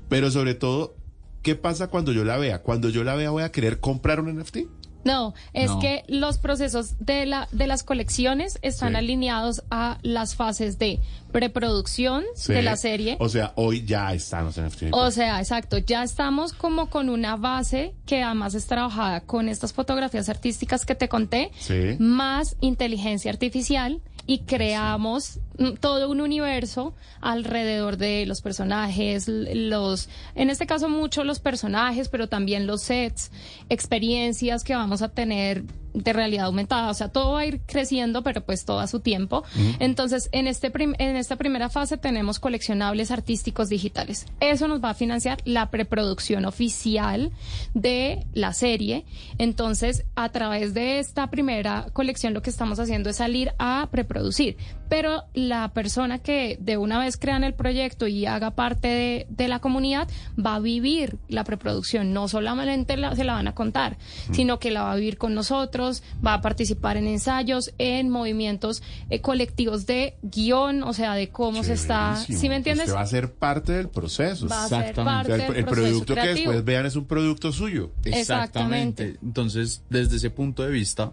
Pero 0.10 0.32
sobre 0.32 0.56
todo, 0.56 0.96
¿qué 1.44 1.56
pasa 1.56 1.88
cuando 1.88 2.12
yo 2.12 2.26
la 2.26 2.38
vea? 2.38 2.62
Cuando 2.62 2.90
yo 2.90 3.04
la 3.04 3.16
vea, 3.16 3.30
¿voy 3.30 3.44
a 3.44 3.52
querer 3.52 3.80
comprar 3.80 4.20
un 4.20 4.28
NFT? 4.38 4.58
No, 5.06 5.34
es 5.54 5.70
No. 5.70 5.80
que 5.80 6.04
los 6.10 6.40
procesos 6.40 6.96
de 7.00 7.26
la 7.26 7.48
de 7.54 7.68
las 7.68 7.84
colecciones 7.84 8.60
están 8.62 8.90
Sí. 8.92 8.96
alineados 8.98 9.64
a 9.72 9.98
las 10.02 10.36
fases 10.36 10.78
de 10.78 11.00
preproducción 11.32 12.26
de 12.48 12.62
la 12.62 12.76
serie. 12.76 13.16
O 13.22 13.30
sea, 13.30 13.54
hoy 13.56 13.86
ya 13.86 14.14
están 14.14 14.44
los 14.44 14.58
NFT. 14.58 14.90
O 14.92 15.10
sea, 15.10 15.40
exacto, 15.40 15.78
ya 15.78 16.04
estamos 16.04 16.52
como 16.52 16.90
con 16.90 17.08
una 17.08 17.38
base 17.38 17.94
que 18.06 18.22
además 18.22 18.56
es 18.56 18.66
trabajada 18.68 19.22
con 19.22 19.48
estas 19.48 19.72
fotografías 19.72 20.28
artísticas 20.28 20.86
que 20.86 20.96
te 20.96 21.08
conté, 21.08 21.52
Sí. 21.60 21.96
más 22.00 22.58
inteligencia 22.60 23.32
artificial 23.32 24.02
y 24.30 24.42
creamos 24.42 25.40
todo 25.80 26.08
un 26.08 26.22
universo 26.22 26.94
alrededor 27.20 27.98
de 27.98 28.28
los 28.28 28.42
personajes, 28.42 29.28
los, 29.28 30.08
en 30.36 30.52
este 30.52 30.68
caso 30.68 30.88
mucho 30.88 31.24
los 31.24 31.40
personajes, 31.40 32.10
pero 32.10 32.30
también 32.30 32.68
los 32.68 32.84
sets, 32.84 33.32
experiencias 33.70 34.64
que 34.64 34.76
vamos 34.76 35.02
a 35.02 35.10
tener 35.10 35.64
de 35.94 36.14
realidad 36.14 36.46
aumentada, 36.46 36.90
o 36.90 36.94
sea, 36.94 37.10
todo 37.10 37.34
va 37.34 37.40
a 37.42 37.46
ir 37.46 37.62
creciendo, 37.66 38.24
pero 38.24 38.42
pues 38.46 38.66
todo 38.66 38.80
a 38.80 38.88
su 38.88 39.00
tiempo. 39.00 39.44
Entonces, 39.80 40.30
en 40.32 40.48
este 40.48 40.72
prim- 40.72 40.96
en 41.00 41.16
esta 41.16 41.36
primera 41.36 41.70
fase 41.70 41.98
tenemos 41.98 42.40
coleccionables 42.40 43.12
artísticos 43.12 43.70
digitales. 43.70 44.26
Eso 44.40 44.68
nos 44.68 44.84
va 44.84 44.92
a 44.92 44.94
financiar 44.94 45.40
la 45.46 45.70
preproducción 45.70 46.46
oficial 46.46 47.32
de 47.74 48.26
la 48.34 48.54
serie. 48.54 49.06
Entonces, 49.38 50.06
a 50.16 50.30
través 50.30 50.74
de 50.74 51.00
esta 51.00 51.28
primera 51.30 51.88
colección 51.94 52.34
lo 52.34 52.42
que 52.42 52.50
estamos 52.50 52.80
haciendo 52.80 53.10
es 53.10 53.16
salir 53.18 53.52
a 53.60 53.88
preproducir, 53.92 54.58
pero 54.90 55.24
la 55.34 55.70
persona 55.74 56.20
que 56.20 56.58
de 56.60 56.78
una 56.78 57.00
vez 57.00 57.18
crean 57.18 57.44
el 57.44 57.54
proyecto 57.54 58.08
y 58.08 58.26
haga 58.26 58.52
parte 58.52 58.88
de, 58.88 59.28
de 59.30 59.48
la 59.48 59.60
comunidad 59.60 60.08
va 60.44 60.56
a 60.56 60.60
vivir 60.60 61.18
la 61.28 61.44
preproducción, 61.44 62.12
no 62.14 62.28
solamente 62.28 62.98
la- 62.98 63.16
se 63.16 63.24
la 63.24 63.34
van 63.34 63.48
a 63.48 63.56
contar, 63.56 63.98
sino 64.32 64.60
que 64.60 64.72
la 64.72 64.84
va 64.84 64.92
a 64.94 64.96
vivir 64.96 65.18
con 65.18 65.34
nosotros, 65.36 65.79
va 66.26 66.36
a 66.36 66.42
participar 66.42 66.98
en 66.98 67.08
ensayos, 67.08 67.74
en 67.78 68.10
movimientos 68.10 68.84
eh, 69.10 69.22
colectivos 69.22 69.86
de 69.86 70.16
guion, 70.22 70.84
o 70.84 70.94
sea, 70.94 71.14
de 71.16 71.30
cómo 71.30 71.64
se 71.64 71.74
está. 71.74 72.16
¿sí 72.16 72.50
me 72.50 72.56
entiendes? 72.58 72.88
Usted 72.88 72.98
va 72.98 73.02
a 73.04 73.08
ser 73.08 73.34
parte 73.34 73.72
del 73.74 73.90
proceso. 73.90 74.48
Va 74.48 74.66
a 74.66 74.68
ser 74.68 74.80
Exactamente. 74.90 75.30
Parte 75.30 75.34
el, 75.46 75.48
del 75.54 75.58
el 75.58 75.66
proceso 75.66 75.86
producto 75.88 76.16
que 76.16 76.28
después 76.28 76.64
vean 76.66 76.86
es 76.86 76.96
un 76.96 77.06
producto 77.06 77.52
suyo. 77.52 77.92
Exactamente. 78.04 79.18
Entonces, 79.24 79.84
desde 79.90 80.18
ese 80.18 80.30
punto 80.30 80.64
de 80.64 80.72
vista, 80.72 81.12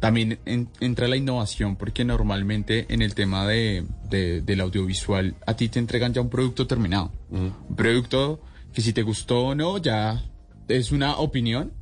también 0.00 0.38
en- 0.44 0.68
entra 0.80 1.08
la 1.08 1.16
innovación, 1.16 1.76
porque 1.76 2.04
normalmente 2.04 2.86
en 2.92 3.00
el 3.02 3.14
tema 3.14 3.46
de, 3.46 3.86
de- 4.10 4.42
del 4.42 4.60
audiovisual, 4.60 5.34
a 5.46 5.54
ti 5.54 5.68
te 5.68 5.78
entregan 5.78 6.12
ya 6.12 6.20
un 6.20 6.28
producto 6.30 6.66
terminado. 6.66 7.10
Un 7.30 7.54
producto 7.76 8.40
que 8.72 8.82
si 8.82 8.92
te 8.92 9.02
gustó 9.02 9.46
o 9.46 9.54
no, 9.54 9.78
ya 9.78 10.22
es 10.68 10.92
una 10.92 11.16
opinión, 11.16 11.72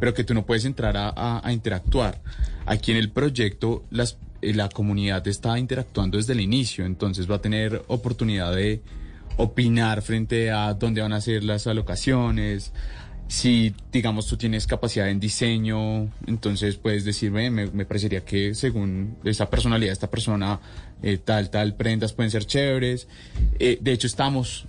pero 0.00 0.14
que 0.14 0.24
tú 0.24 0.34
no 0.34 0.44
puedes 0.46 0.64
entrar 0.64 0.96
a, 0.96 1.08
a- 1.10 1.40
a 1.46 1.52
interactuar. 1.52 2.20
Aquí 2.66 2.90
en 2.92 2.98
el 2.98 3.10
proyecto, 3.10 3.84
eh, 4.40 4.54
la 4.54 4.68
comunidad 4.68 5.26
está 5.28 5.58
interactuando 5.58 6.16
desde 6.16 6.32
el 6.32 6.40
inicio, 6.40 6.84
entonces 6.84 7.30
va 7.30 7.36
a 7.36 7.40
tener 7.42 7.82
oportunidad 7.88 8.54
de 8.54 8.80
opinar 9.36 10.02
frente 10.02 10.50
a 10.50 10.74
dónde 10.74 11.00
van 11.00 11.12
a 11.12 11.20
ser 11.20 11.42
las 11.44 11.66
alocaciones, 11.66 12.72
si, 13.28 13.74
digamos, 13.90 14.26
tú 14.26 14.36
tienes 14.36 14.66
capacidad 14.66 15.08
en 15.08 15.18
diseño, 15.18 16.10
entonces 16.26 16.76
puedes 16.76 17.04
decirme, 17.06 17.50
me, 17.50 17.66
me 17.70 17.86
parecería 17.86 18.22
que 18.24 18.54
según 18.54 19.16
esa 19.24 19.48
personalidad 19.48 19.92
esta 19.92 20.10
persona, 20.10 20.60
eh, 21.02 21.16
tal, 21.16 21.48
tal, 21.48 21.74
prendas 21.74 22.12
pueden 22.12 22.30
ser 22.30 22.44
chéveres. 22.44 23.08
Eh, 23.58 23.78
de 23.80 23.92
hecho, 23.92 24.06
estamos 24.06 24.66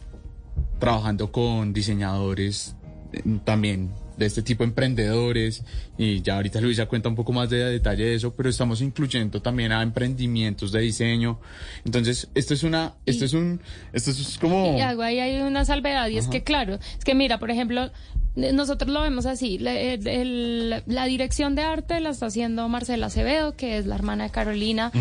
trabajando 0.80 1.30
con 1.30 1.74
diseñadores 1.74 2.76
eh, 3.12 3.22
también 3.44 3.92
de 4.18 4.26
este 4.26 4.42
tipo, 4.44 4.64
emprendedores, 4.64 5.64
y 5.98 6.22
ya 6.22 6.36
ahorita 6.36 6.62
Luisa 6.62 6.86
cuenta 6.86 7.10
un 7.10 7.16
poco 7.16 7.34
más 7.34 7.50
de 7.50 7.58
detalle 7.58 8.04
de 8.06 8.16
eso, 8.16 8.34
pero 8.36 8.50
estamos 8.50 8.82
incluyendo 8.82 9.42
también 9.42 9.72
a 9.72 9.82
emprendimientos 9.82 10.72
de 10.72 10.82
diseño. 10.82 11.40
Entonces, 11.86 12.28
esto 12.36 12.54
es 12.54 12.64
una, 12.64 12.94
esto 13.06 13.26
es 13.26 13.34
un, 13.34 13.60
esto 13.92 14.12
es 14.12 14.38
como... 14.40 14.78
Y 14.78 14.82
hago 14.82 15.02
ahí 15.02 15.20
hay 15.20 15.42
una 15.42 15.66
salvedad 15.66 16.08
y 16.10 16.18
es 16.18 16.28
que 16.28 16.44
claro, 16.44 16.76
es 16.76 17.04
que 17.06 17.16
mira, 17.16 17.40
por 17.40 17.50
ejemplo, 17.52 17.92
nosotros 18.36 18.92
lo 18.92 19.02
vemos 19.02 19.26
así, 19.28 19.60
la, 19.60 19.74
el- 19.80 20.82
la 20.88 21.06
dirección 21.06 21.54
de 21.56 21.62
arte 21.62 22.00
la 22.00 22.10
está 22.10 22.26
haciendo 22.28 22.68
Marcela 22.68 23.06
Acevedo, 23.08 23.56
que 23.56 23.78
es 23.78 23.86
la 23.86 23.94
hermana 23.96 24.24
de 24.24 24.30
Carolina 24.32 24.92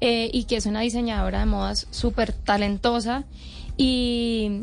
eh, 0.00 0.30
y 0.32 0.44
que 0.44 0.56
es 0.56 0.66
una 0.66 0.80
diseñadora 0.80 1.40
de 1.40 1.46
modas 1.46 1.86
súper 1.92 2.32
talentosa 2.32 3.24
y 3.76 4.62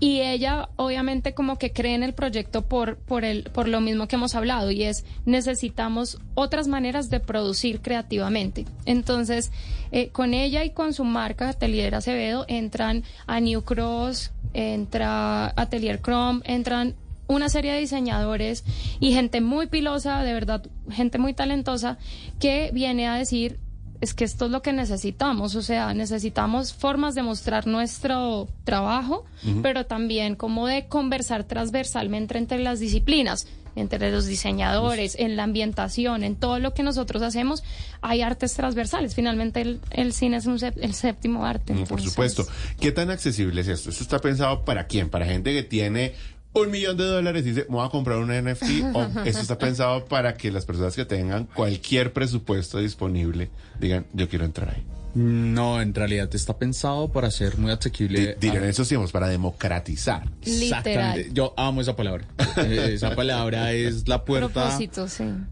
y 0.00 0.20
ella 0.20 0.68
obviamente 0.76 1.34
como 1.34 1.58
que 1.58 1.72
cree 1.72 1.94
en 1.94 2.02
el 2.02 2.14
proyecto 2.14 2.62
por, 2.62 2.98
por, 2.98 3.24
el, 3.24 3.44
por 3.44 3.68
lo 3.68 3.80
mismo 3.80 4.06
que 4.06 4.16
hemos 4.16 4.34
hablado 4.34 4.70
y 4.70 4.84
es 4.84 5.04
necesitamos 5.24 6.18
otras 6.34 6.68
maneras 6.68 7.10
de 7.10 7.20
producir 7.20 7.80
creativamente. 7.80 8.64
Entonces, 8.84 9.50
eh, 9.90 10.08
con 10.10 10.34
ella 10.34 10.64
y 10.64 10.70
con 10.70 10.92
su 10.94 11.04
marca 11.04 11.48
Atelier 11.48 11.94
Acevedo 11.94 12.44
entran 12.48 13.02
a 13.26 13.40
New 13.40 13.62
Cross, 13.62 14.30
entra 14.54 15.52
Atelier 15.56 16.00
Chrome, 16.00 16.42
entran 16.44 16.94
una 17.26 17.48
serie 17.48 17.72
de 17.72 17.80
diseñadores 17.80 18.64
y 19.00 19.12
gente 19.12 19.40
muy 19.40 19.66
pilosa, 19.66 20.22
de 20.22 20.32
verdad, 20.32 20.64
gente 20.90 21.18
muy 21.18 21.34
talentosa 21.34 21.98
que 22.40 22.70
viene 22.72 23.06
a 23.06 23.14
decir 23.14 23.58
es 24.00 24.14
que 24.14 24.24
esto 24.24 24.46
es 24.46 24.50
lo 24.50 24.62
que 24.62 24.72
necesitamos, 24.72 25.54
o 25.56 25.62
sea, 25.62 25.92
necesitamos 25.94 26.72
formas 26.72 27.14
de 27.14 27.22
mostrar 27.22 27.66
nuestro 27.66 28.48
trabajo, 28.64 29.24
pero 29.62 29.86
también 29.86 30.36
como 30.36 30.66
de 30.66 30.86
conversar 30.86 31.44
transversalmente 31.44 32.38
entre 32.38 32.58
las 32.60 32.80
disciplinas 32.80 33.46
entre 33.76 34.10
los 34.10 34.26
diseñadores, 34.26 35.14
en 35.18 35.36
la 35.36 35.44
ambientación, 35.44 36.24
en 36.24 36.36
todo 36.36 36.58
lo 36.58 36.74
que 36.74 36.82
nosotros 36.82 37.22
hacemos, 37.22 37.62
hay 38.00 38.22
artes 38.22 38.54
transversales. 38.54 39.14
Finalmente 39.14 39.60
el, 39.60 39.80
el 39.90 40.12
cine 40.12 40.38
es 40.38 40.46
un 40.46 40.58
el 40.62 40.94
séptimo 40.94 41.44
arte. 41.44 41.72
Por 41.74 41.82
entonces- 41.82 42.10
supuesto. 42.10 42.46
¿Qué 42.80 42.92
tan 42.92 43.10
accesible 43.10 43.60
es 43.60 43.68
esto? 43.68 43.90
¿Esto 43.90 44.02
está 44.02 44.18
pensado 44.18 44.64
para 44.64 44.86
quién? 44.86 45.08
¿Para 45.10 45.26
gente 45.26 45.52
que 45.52 45.62
tiene 45.62 46.14
un 46.62 46.70
millón 46.70 46.96
de 46.96 47.04
dólares 47.04 47.44
y 47.44 47.50
dice, 47.50 47.66
me 47.68 47.76
voy 47.76 47.86
a 47.86 47.90
comprar 47.90 48.18
un 48.18 48.28
NFT? 48.30 48.62
¿O 48.94 49.02
esto 49.24 49.40
está 49.40 49.58
pensado 49.58 50.04
para 50.04 50.34
que 50.34 50.50
las 50.50 50.64
personas 50.64 50.94
que 50.94 51.04
tengan 51.04 51.46
cualquier 51.46 52.12
presupuesto 52.12 52.78
disponible 52.78 53.50
digan, 53.80 54.06
yo 54.12 54.28
quiero 54.28 54.44
entrar 54.44 54.74
ahí? 54.74 54.84
No, 55.14 55.80
en 55.80 55.94
realidad 55.94 56.32
está 56.34 56.58
pensado 56.58 57.10
para 57.10 57.30
ser 57.30 57.58
muy 57.58 57.72
asequible. 57.72 58.36
Dirían 58.40 58.62
a- 58.62 58.68
esos 58.68 58.86
tiempos, 58.86 59.10
para 59.10 59.26
democratizar. 59.26 60.30
Exactamente. 60.42 61.16
Literal. 61.18 61.34
Yo 61.34 61.54
amo 61.56 61.80
esa 61.80 61.96
palabra. 61.96 62.26
Eh, 62.58 62.94
esa 62.94 63.14
palabra 63.14 63.72
es 63.72 64.08
la 64.08 64.24
puerta 64.24 64.76
sí. 64.76 64.90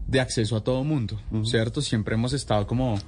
de 0.07 0.19
acceso 0.19 0.57
a 0.57 0.63
todo 0.63 0.83
mundo, 0.83 1.19
¿cierto? 1.45 1.81
Siempre 1.81 2.15
hemos 2.15 2.33
estado 2.33 2.67
como... 2.67 2.99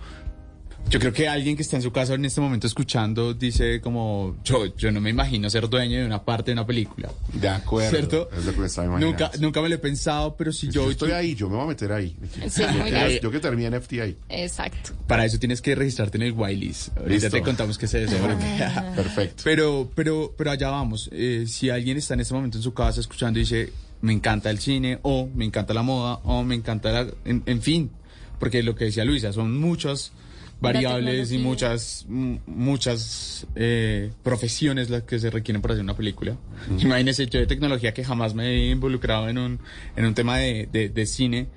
Yo 0.89 0.99
creo 0.99 1.13
que 1.13 1.27
alguien 1.27 1.55
que 1.55 1.61
está 1.61 1.75
en 1.75 1.83
su 1.83 1.91
casa 1.91 2.15
en 2.15 2.25
este 2.25 2.41
momento 2.41 2.65
escuchando 2.65 3.35
dice 3.35 3.79
como, 3.79 4.35
yo, 4.43 4.75
yo 4.75 4.91
no 4.91 4.99
me 4.99 5.11
imagino 5.11 5.47
ser 5.47 5.69
dueño 5.69 5.99
de 5.99 6.05
una 6.05 6.23
parte 6.25 6.49
de 6.49 6.53
una 6.53 6.65
película. 6.65 7.11
De 7.31 7.47
acuerdo. 7.47 7.91
¿Cierto? 7.91 8.29
Es 8.35 8.43
lo 8.45 8.53
que 8.53 8.59
me 8.61 8.65
estaba 8.65 8.87
imaginando. 8.87 9.11
Nunca, 9.25 9.37
nunca 9.39 9.61
me 9.61 9.69
lo 9.69 9.75
he 9.75 9.77
pensado, 9.77 10.35
pero 10.35 10.51
si 10.51 10.65
yo, 10.71 10.85
yo... 10.85 10.91
estoy 10.91 11.11
ahí, 11.11 11.35
yo 11.35 11.47
me 11.47 11.57
voy 11.57 11.65
a 11.65 11.67
meter 11.67 11.91
ahí. 11.91 12.15
Sí, 12.49 12.61
yo, 12.63 12.83
que- 12.85 13.19
yo 13.21 13.29
que 13.31 13.39
termine 13.39 13.69
NFT 13.77 13.93
ahí. 14.01 14.17
Exacto. 14.29 14.91
Para 15.05 15.25
eso 15.25 15.37
tienes 15.37 15.61
que 15.61 15.75
registrarte 15.75 16.17
en 16.17 16.23
el 16.23 16.31
whitelist. 16.31 16.89
Ahorita 16.97 17.13
Listo. 17.13 17.29
te 17.29 17.41
contamos 17.43 17.77
qué 17.77 17.85
es 17.85 17.93
eso. 17.93 18.17
porque- 18.17 18.65
Perfecto. 18.95 19.43
Pero, 19.43 19.91
pero, 19.93 20.33
pero 20.35 20.49
allá 20.49 20.71
vamos. 20.71 21.07
Eh, 21.13 21.45
si 21.47 21.69
alguien 21.69 21.97
está 21.97 22.15
en 22.15 22.21
este 22.21 22.33
momento 22.33 22.57
en 22.57 22.63
su 22.63 22.73
casa 22.73 22.99
escuchando 22.99 23.37
y 23.37 23.43
dice, 23.43 23.71
me 24.01 24.11
encanta 24.11 24.49
el 24.49 24.57
cine, 24.57 24.97
o 25.03 25.29
me 25.35 25.45
encanta 25.45 25.71
la 25.75 25.83
moda, 25.83 26.15
o 26.23 26.41
me 26.43 26.55
encanta 26.55 26.91
la... 26.91 27.07
En, 27.25 27.43
en 27.45 27.61
fin, 27.61 27.91
porque 28.39 28.63
lo 28.63 28.73
que 28.73 28.85
decía 28.85 29.05
Luisa, 29.05 29.31
son 29.33 29.55
muchas 29.55 30.13
variables 30.61 31.31
y 31.31 31.37
muchas 31.37 32.05
muchas 32.09 33.47
eh, 33.55 34.11
profesiones 34.23 34.89
las 34.89 35.03
que 35.03 35.19
se 35.19 35.29
requieren 35.29 35.61
para 35.61 35.73
hacer 35.73 35.83
una 35.83 35.95
película. 35.95 36.37
Imagínese, 36.79 37.27
yo 37.27 37.39
de 37.39 37.47
tecnología 37.47 37.93
que 37.93 38.03
jamás 38.03 38.33
me 38.33 38.47
he 38.49 38.69
involucrado 38.71 39.29
en 39.29 39.37
un, 39.37 39.59
en 39.95 40.05
un 40.05 40.13
tema 40.13 40.37
de, 40.37 40.67
de- 40.71 40.89
de 40.89 41.05
cine, 41.05 41.47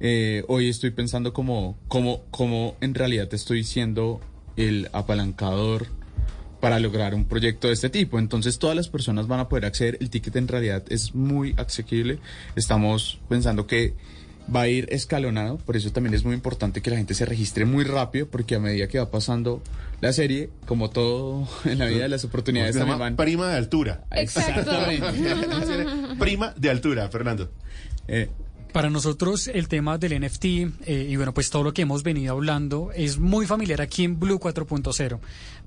eh, 0.00 0.44
hoy 0.48 0.68
estoy 0.68 0.90
pensando 0.90 1.32
como, 1.32 1.78
como, 1.88 2.22
como 2.30 2.76
en 2.80 2.94
realidad 2.94 3.32
estoy 3.32 3.64
siendo 3.64 4.20
el 4.56 4.88
apalancador 4.92 5.86
para 6.60 6.78
lograr 6.78 7.14
un 7.14 7.24
proyecto 7.24 7.68
de 7.68 7.74
este 7.74 7.88
tipo. 7.88 8.18
Entonces 8.18 8.58
todas 8.58 8.76
las 8.76 8.88
personas 8.88 9.26
van 9.26 9.40
a 9.40 9.48
poder 9.48 9.64
acceder. 9.64 9.96
El 10.00 10.10
ticket 10.10 10.36
en 10.36 10.48
realidad 10.48 10.82
es 10.90 11.14
muy 11.14 11.54
asequible. 11.56 12.18
Estamos 12.56 13.18
pensando 13.30 13.66
que 13.66 13.94
va 14.54 14.62
a 14.62 14.68
ir 14.68 14.86
escalonado. 14.90 15.58
Por 15.58 15.76
eso 15.76 15.92
también 15.92 16.14
es 16.14 16.24
muy 16.24 16.34
importante 16.34 16.82
que 16.82 16.90
la 16.90 16.96
gente 16.96 17.14
se 17.14 17.24
registre 17.24 17.64
muy 17.64 17.84
rápido 17.84 18.28
porque 18.28 18.56
a 18.56 18.60
medida 18.60 18.88
que 18.88 18.98
va 18.98 19.10
pasando 19.10 19.62
la 20.00 20.12
serie, 20.12 20.50
como 20.66 20.90
todo 20.90 21.46
en 21.64 21.78
la 21.78 21.86
vida, 21.86 22.08
las 22.08 22.24
oportunidades 22.24 22.74
Se 22.74 22.80
también 22.80 22.98
van... 22.98 23.16
Prima 23.16 23.48
de 23.48 23.56
altura. 23.56 24.04
Exacto. 24.12 24.70
Prima 26.18 26.54
de 26.56 26.70
altura, 26.70 27.08
Fernando. 27.08 27.50
Eh, 28.08 28.28
Para 28.72 28.88
nosotros 28.88 29.48
el 29.48 29.68
tema 29.68 29.98
del 29.98 30.24
NFT 30.24 30.44
eh, 30.44 31.06
y 31.08 31.16
bueno, 31.16 31.34
pues 31.34 31.50
todo 31.50 31.62
lo 31.62 31.72
que 31.72 31.82
hemos 31.82 32.02
venido 32.02 32.32
hablando 32.32 32.90
es 32.94 33.18
muy 33.18 33.46
familiar 33.46 33.80
aquí 33.80 34.04
en 34.04 34.18
Blue 34.18 34.38
4.0, 34.38 35.18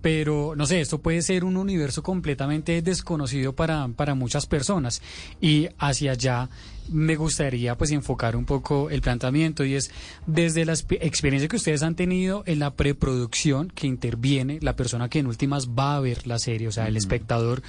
pero 0.01 0.55
no 0.55 0.65
sé, 0.65 0.81
esto 0.81 0.99
puede 0.99 1.21
ser 1.21 1.43
un 1.43 1.57
universo 1.57 2.01
completamente 2.01 2.81
desconocido 2.81 3.53
para, 3.53 3.87
para 3.89 4.15
muchas 4.15 4.45
personas 4.45 5.01
y 5.39 5.69
hacia 5.77 6.11
allá 6.13 6.49
me 6.89 7.15
gustaría 7.15 7.75
pues 7.77 7.91
enfocar 7.91 8.35
un 8.35 8.45
poco 8.45 8.89
el 8.89 9.01
planteamiento 9.01 9.63
y 9.65 9.75
es 9.75 9.91
desde 10.27 10.65
la 10.65 10.73
exp- 10.73 10.97
experiencia 11.01 11.47
que 11.47 11.55
ustedes 11.55 11.83
han 11.83 11.95
tenido 11.95 12.43
en 12.45 12.59
la 12.59 12.71
preproducción 12.71 13.69
que 13.69 13.87
interviene 13.87 14.59
la 14.61 14.75
persona 14.75 15.09
que 15.09 15.19
en 15.19 15.27
últimas 15.27 15.69
va 15.69 15.95
a 15.95 15.99
ver 15.99 16.27
la 16.27 16.39
serie, 16.39 16.67
o 16.67 16.71
sea, 16.71 16.87
el 16.87 16.97
espectador, 16.97 17.61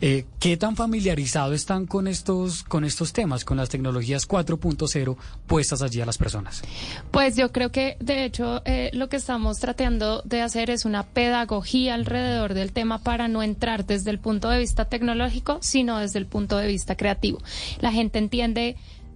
eh, 0.00 0.24
¿qué 0.40 0.56
tan 0.56 0.76
familiarizado 0.76 1.52
están 1.52 1.86
con 1.86 2.08
estos, 2.08 2.62
con 2.62 2.84
estos 2.84 3.12
temas, 3.12 3.44
con 3.44 3.56
las 3.56 3.68
tecnologías 3.68 4.28
4.0 4.28 5.16
puestas 5.46 5.82
allí 5.82 6.00
a 6.00 6.06
las 6.06 6.18
personas? 6.18 6.62
Pues 7.10 7.36
yo 7.36 7.52
creo 7.52 7.70
que 7.70 7.96
de 8.00 8.24
hecho 8.24 8.62
eh, 8.64 8.90
lo 8.92 9.08
que 9.08 9.16
estamos 9.16 9.58
tratando 9.58 10.22
de 10.24 10.42
hacer 10.42 10.70
es 10.70 10.84
una 10.84 11.04
pedagogía 11.04 11.94
alrededor 11.94 12.54
del 12.54 12.72
tema 12.72 12.98
para 12.98 13.28
no 13.28 13.42
entrar 13.42 13.86
desde 13.86 14.10
el 14.10 14.18
punto 14.18 14.48
de 14.50 14.58
vista 14.58 14.86
tecnológico, 14.86 15.58
sino 15.62 15.98
desde 15.98 16.18
el 16.18 16.26
punto 16.26 16.56
de 16.58 16.66
vista 16.66 16.96
creativo. 16.96 17.38
La 17.80 17.92
gente 17.92 18.18
entiende 18.18 18.55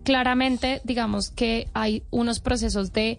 claramente, 0.05 0.81
digamos, 0.85 1.31
que 1.31 1.69
hay 1.75 2.03
unos 2.11 2.41
procesos 2.41 2.93
de 2.93 3.19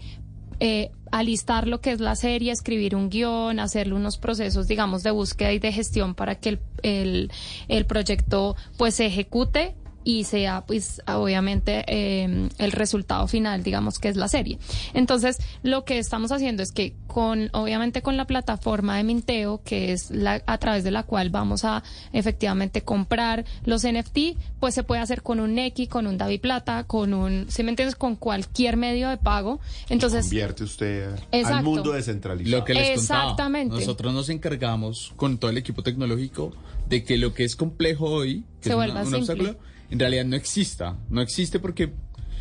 eh, 0.59 0.91
alistar 1.11 1.67
lo 1.67 1.81
que 1.81 1.91
es 1.91 1.99
la 1.99 2.15
serie, 2.15 2.51
escribir 2.51 2.95
un 2.95 3.09
guion, 3.09 3.59
hacerle 3.59 3.95
unos 3.95 4.17
procesos, 4.17 4.67
digamos, 4.67 5.03
de 5.03 5.11
búsqueda 5.11 5.51
y 5.53 5.59
de 5.59 5.71
gestión 5.71 6.15
para 6.15 6.35
que 6.35 6.49
el, 6.49 6.59
el, 6.83 7.31
el 7.67 7.85
proyecto 7.85 8.55
pues 8.77 8.95
se 8.95 9.07
ejecute 9.07 9.75
y 10.03 10.23
sea 10.23 10.61
pues 10.65 11.01
obviamente 11.07 11.83
eh, 11.87 12.49
el 12.57 12.71
resultado 12.71 13.27
final 13.27 13.61
digamos 13.63 13.99
que 13.99 14.07
es 14.09 14.15
la 14.15 14.27
serie 14.27 14.57
entonces 14.93 15.37
lo 15.63 15.85
que 15.85 15.99
estamos 15.99 16.31
haciendo 16.31 16.63
es 16.63 16.71
que 16.71 16.93
con 17.07 17.49
obviamente 17.53 18.01
con 18.01 18.17
la 18.17 18.25
plataforma 18.25 18.97
de 18.97 19.03
Minteo 19.03 19.61
que 19.63 19.91
es 19.93 20.09
la 20.11 20.41
a 20.47 20.57
través 20.57 20.83
de 20.83 20.91
la 20.91 21.03
cual 21.03 21.29
vamos 21.29 21.65
a 21.65 21.83
efectivamente 22.13 22.81
comprar 22.81 23.45
los 23.65 23.83
NFT 23.83 24.37
pues 24.59 24.73
se 24.75 24.83
puede 24.83 25.01
hacer 25.01 25.21
con 25.21 25.39
un 25.39 25.55
Neki 25.55 25.87
con 25.87 26.07
un 26.07 26.17
Davi 26.17 26.37
Plata 26.37 26.83
con 26.85 27.13
un 27.13 27.45
si 27.49 27.63
me 27.63 27.69
entiendes 27.69 27.95
con 27.95 28.15
cualquier 28.15 28.77
medio 28.77 29.09
de 29.09 29.17
pago 29.17 29.59
entonces 29.89 30.25
Convierte 30.25 30.63
usted 30.63 31.09
al 31.31 31.63
mundo 31.63 31.91
descentralizado. 31.91 32.57
Lo 32.59 32.65
que 32.65 32.73
les 32.73 32.97
contaba. 32.99 33.23
Exactamente. 33.23 33.75
Nosotros 33.75 34.13
nos 34.13 34.29
encargamos 34.29 35.13
con 35.15 35.37
todo 35.37 35.51
el 35.51 35.57
equipo 35.57 35.83
tecnológico 35.83 36.53
de 36.89 37.03
que 37.03 37.17
lo 37.17 37.33
que 37.33 37.43
es 37.43 37.55
complejo 37.55 38.05
hoy, 38.05 38.43
que 38.61 38.65
Se 38.65 38.69
es 38.69 38.75
vuelva 38.75 39.01
una- 39.01 39.17
un 39.17 39.25
simple. 39.25 39.49
obstáculo, 39.49 39.59
en 39.91 39.99
realidad 39.99 40.25
no 40.25 40.35
exista. 40.35 40.97
No 41.09 41.21
existe 41.21 41.59
porque 41.59 41.93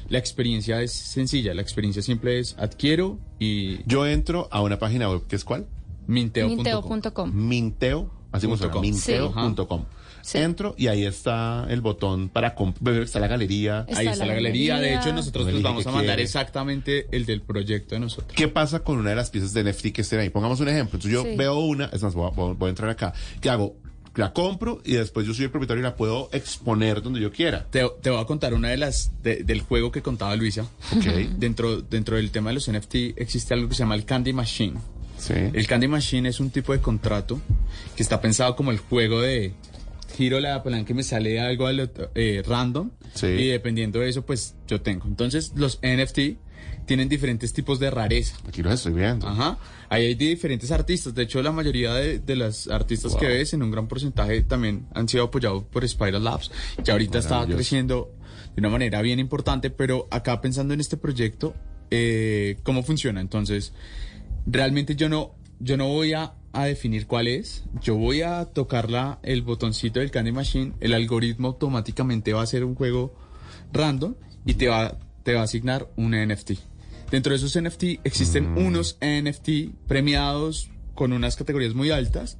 la 0.08 0.18
experiencia 0.18 0.80
es 0.82 0.92
sencilla. 0.92 1.52
La 1.54 1.62
experiencia 1.62 2.02
simple 2.02 2.38
es 2.38 2.56
adquiero 2.58 3.18
y 3.38 3.84
Yo 3.86 4.06
entro 4.06 4.48
a 4.50 4.62
una 4.62 4.78
página 4.78 5.08
web 5.10 5.26
que 5.28 5.36
es 5.36 5.44
cuál? 5.44 5.66
minteo.com. 6.06 6.56
Minteo.com 6.56 7.32
Minteo, 7.32 8.10
así 8.32 8.46
minteo.com. 8.80 9.84
Sí. 10.22 10.36
Entro 10.36 10.74
y 10.76 10.88
ahí 10.88 11.06
está 11.06 11.66
el 11.70 11.80
botón 11.80 12.28
para 12.28 12.54
comprar, 12.54 12.96
está 12.96 13.20
la 13.20 13.26
galería. 13.26 13.86
Está 13.88 14.00
Ahí 14.00 14.08
está 14.08 14.26
la 14.26 14.32
la 14.32 14.34
galería. 14.34 14.78
De 14.78 14.94
hecho, 14.94 15.14
nosotros 15.14 15.46
les 15.50 15.62
vamos 15.62 15.86
a 15.86 15.90
mandar 15.92 16.16
quiere. 16.16 16.22
exactamente 16.24 17.06
el 17.10 17.24
del 17.24 17.40
proyecto 17.40 17.94
de 17.94 18.00
nosotros. 18.00 18.32
¿Qué 18.36 18.46
pasa 18.48 18.80
con 18.80 18.98
una 18.98 19.10
de 19.10 19.16
las 19.16 19.30
piezas 19.30 19.54
de 19.54 19.64
NFT 19.64 19.92
que 19.92 20.02
estén 20.02 20.20
ahí? 20.20 20.28
Pongamos 20.28 20.60
un 20.60 20.68
ejemplo. 20.68 20.96
Entonces 20.98 21.10
yo 21.12 21.22
Sí. 21.22 21.36
veo 21.36 21.58
una, 21.60 21.86
es 21.86 22.02
más, 22.02 22.12
voy 22.14 22.26
a, 22.26 22.30
voy 22.34 22.50
a- 22.50 22.54
voy 22.54 22.66
a 22.66 22.70
entrar 22.70 22.90
acá. 22.90 23.14
¿Qué 23.40 23.48
hago? 23.48 23.76
La 24.16 24.32
compro 24.32 24.80
y 24.84 24.94
después 24.94 25.26
yo 25.26 25.32
soy 25.34 25.44
el 25.44 25.50
propietario 25.50 25.80
y 25.80 25.84
la 25.84 25.94
puedo 25.96 26.28
exponer 26.32 27.00
donde 27.00 27.20
yo 27.20 27.30
quiera. 27.30 27.66
Te, 27.70 27.86
te 28.02 28.10
voy 28.10 28.20
a 28.20 28.24
contar 28.24 28.54
una 28.54 28.68
de 28.68 28.76
las 28.76 29.12
de- 29.22 29.44
del 29.44 29.60
juego 29.60 29.92
que 29.92 30.02
contaba 30.02 30.34
Luisa. 30.36 30.62
Ok. 30.96 31.04
Dentro, 31.38 31.80
dentro 31.80 32.16
del 32.16 32.30
tema 32.30 32.50
de 32.50 32.54
los 32.54 32.70
NFT 32.70 32.94
existe 33.16 33.54
algo 33.54 33.68
que 33.68 33.74
se 33.76 33.84
llama 33.84 33.94
el 33.94 34.04
Candy 34.04 34.32
Machine. 34.32 34.78
Sí. 35.16 35.34
El 35.34 35.66
Candy 35.66 35.86
Machine 35.86 36.28
es 36.28 36.40
un 36.40 36.50
tipo 36.50 36.72
de 36.72 36.80
contrato 36.80 37.40
que 37.94 38.02
está 38.02 38.20
pensado 38.20 38.56
como 38.56 38.70
el 38.72 38.78
juego 38.78 39.20
de 39.20 39.52
giro 40.16 40.40
la 40.40 40.62
palanca 40.62 40.92
y 40.92 40.94
me 40.94 41.02
sale 41.02 41.40
algo 41.40 41.66
al 41.66 41.90
eh, 42.14 42.42
random 42.46 42.90
Sí. 43.14 43.26
y 43.26 43.48
dependiendo 43.48 44.00
de 44.00 44.08
eso 44.08 44.24
pues 44.24 44.54
yo 44.66 44.80
tengo. 44.80 45.06
Entonces 45.06 45.52
los 45.56 45.78
NFT 45.82 46.38
tienen 46.86 47.08
diferentes 47.08 47.52
tipos 47.52 47.78
de 47.78 47.90
rareza. 47.90 48.36
Aquí 48.48 48.62
los 48.62 48.74
estoy 48.74 48.92
viendo. 48.92 49.28
Ajá. 49.28 49.58
Ahí 49.88 50.06
hay 50.06 50.14
diferentes 50.14 50.70
artistas. 50.72 51.14
De 51.14 51.22
hecho, 51.22 51.40
la 51.42 51.52
mayoría 51.52 51.94
de, 51.94 52.18
de 52.18 52.36
las 52.36 52.66
artistas 52.68 53.14
que 53.14 53.26
Wow. 53.26 53.34
ves 53.34 53.52
en 53.54 53.62
un 53.62 53.70
gran 53.70 53.86
porcentaje 53.86 54.42
también 54.42 54.86
han 54.94 55.08
sido 55.08 55.24
apoyados 55.24 55.64
por 55.64 55.88
Spiral 55.88 56.22
Labs, 56.24 56.50
que 56.84 56.90
ahorita 56.90 57.18
está 57.18 57.46
creciendo 57.46 58.12
de 58.54 58.60
una 58.60 58.70
manera 58.70 59.02
bien 59.02 59.20
importante. 59.20 59.70
Pero 59.70 60.08
acá 60.10 60.40
pensando 60.40 60.74
en 60.74 60.80
este 60.80 60.96
proyecto, 60.96 61.54
eh, 61.92 62.58
¿cómo 62.64 62.82
funciona? 62.82 63.20
Entonces, 63.20 63.72
realmente 64.46 64.96
yo 64.96 65.08
no, 65.08 65.34
yo 65.60 65.76
no 65.76 65.88
voy 65.88 66.12
a, 66.12 66.34
a 66.52 66.64
definir 66.64 67.06
cuál 67.06 67.28
es. 67.28 67.64
Yo 67.80 67.96
voy 67.96 68.22
a 68.22 68.44
tocar 68.46 68.90
la, 68.90 69.18
el 69.22 69.42
botoncito 69.42 70.00
del 70.00 70.10
Candy 70.10 70.32
Machine. 70.32 70.72
El 70.80 70.94
algoritmo 70.94 71.48
automáticamente 71.48 72.32
va 72.32 72.40
a 72.40 72.44
hacer 72.44 72.64
un 72.64 72.74
juego 72.74 73.14
random 73.72 74.14
y 74.44 74.54
te 74.54 74.68
va, 74.68 74.98
te 75.22 75.34
va 75.34 75.40
a 75.40 75.44
asignar 75.44 75.88
un 75.96 76.12
NFT. 76.12 76.52
Dentro 77.10 77.30
de 77.32 77.36
esos 77.36 77.60
NFT 77.60 78.04
existen 78.04 78.56
unos 78.56 78.96
NFT 79.00 79.74
premiados 79.86 80.70
con 80.94 81.12
unas 81.12 81.36
categorías 81.36 81.74
muy 81.74 81.90
altas. 81.90 82.38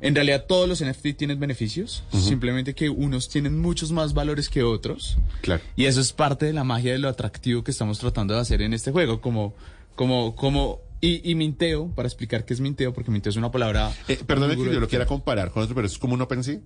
En 0.00 0.14
realidad 0.14 0.44
todos 0.46 0.68
los 0.68 0.84
NFT 0.84 1.16
tienen 1.16 1.40
beneficios, 1.40 2.04
simplemente 2.12 2.74
que 2.74 2.90
unos 2.90 3.28
tienen 3.28 3.58
muchos 3.58 3.90
más 3.90 4.12
valores 4.12 4.50
que 4.50 4.62
otros. 4.62 5.16
Claro. 5.40 5.62
Y 5.76 5.86
eso 5.86 6.00
es 6.00 6.12
parte 6.12 6.44
de 6.44 6.52
la 6.52 6.62
magia 6.62 6.92
de 6.92 6.98
lo 6.98 7.08
atractivo 7.08 7.64
que 7.64 7.70
estamos 7.70 7.98
tratando 7.98 8.34
de 8.34 8.40
hacer 8.40 8.60
en 8.60 8.74
este 8.74 8.92
juego, 8.92 9.20
como, 9.22 9.54
como, 9.94 10.36
como 10.36 10.80
Y, 11.06 11.20
y 11.30 11.34
minteo, 11.34 11.88
para 11.94 12.08
explicar 12.08 12.44
qué 12.44 12.54
es 12.54 12.60
minteo, 12.60 12.92
porque 12.94 13.10
minteo 13.10 13.30
es 13.30 13.36
una 13.36 13.50
palabra... 13.50 13.90
Eh, 14.08 14.18
perdone 14.26 14.56
muy 14.56 14.66
que 14.68 14.72
yo 14.74 14.80
lo 14.80 14.88
quiera 14.88 15.04
comparar 15.06 15.50
con 15.50 15.62
otro, 15.62 15.74
pero 15.74 15.86
es 15.86 15.98
como 15.98 16.14
un 16.14 16.22
OpenSea. 16.22 16.60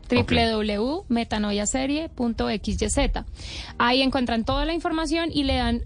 www.metanoiaserie.xyz 0.10 2.98
Ahí 3.78 4.02
encuentran 4.02 4.46
toda 4.46 4.63
la 4.66 4.74
información 4.74 5.30
y 5.34 5.44
le 5.44 5.56
dan 5.56 5.84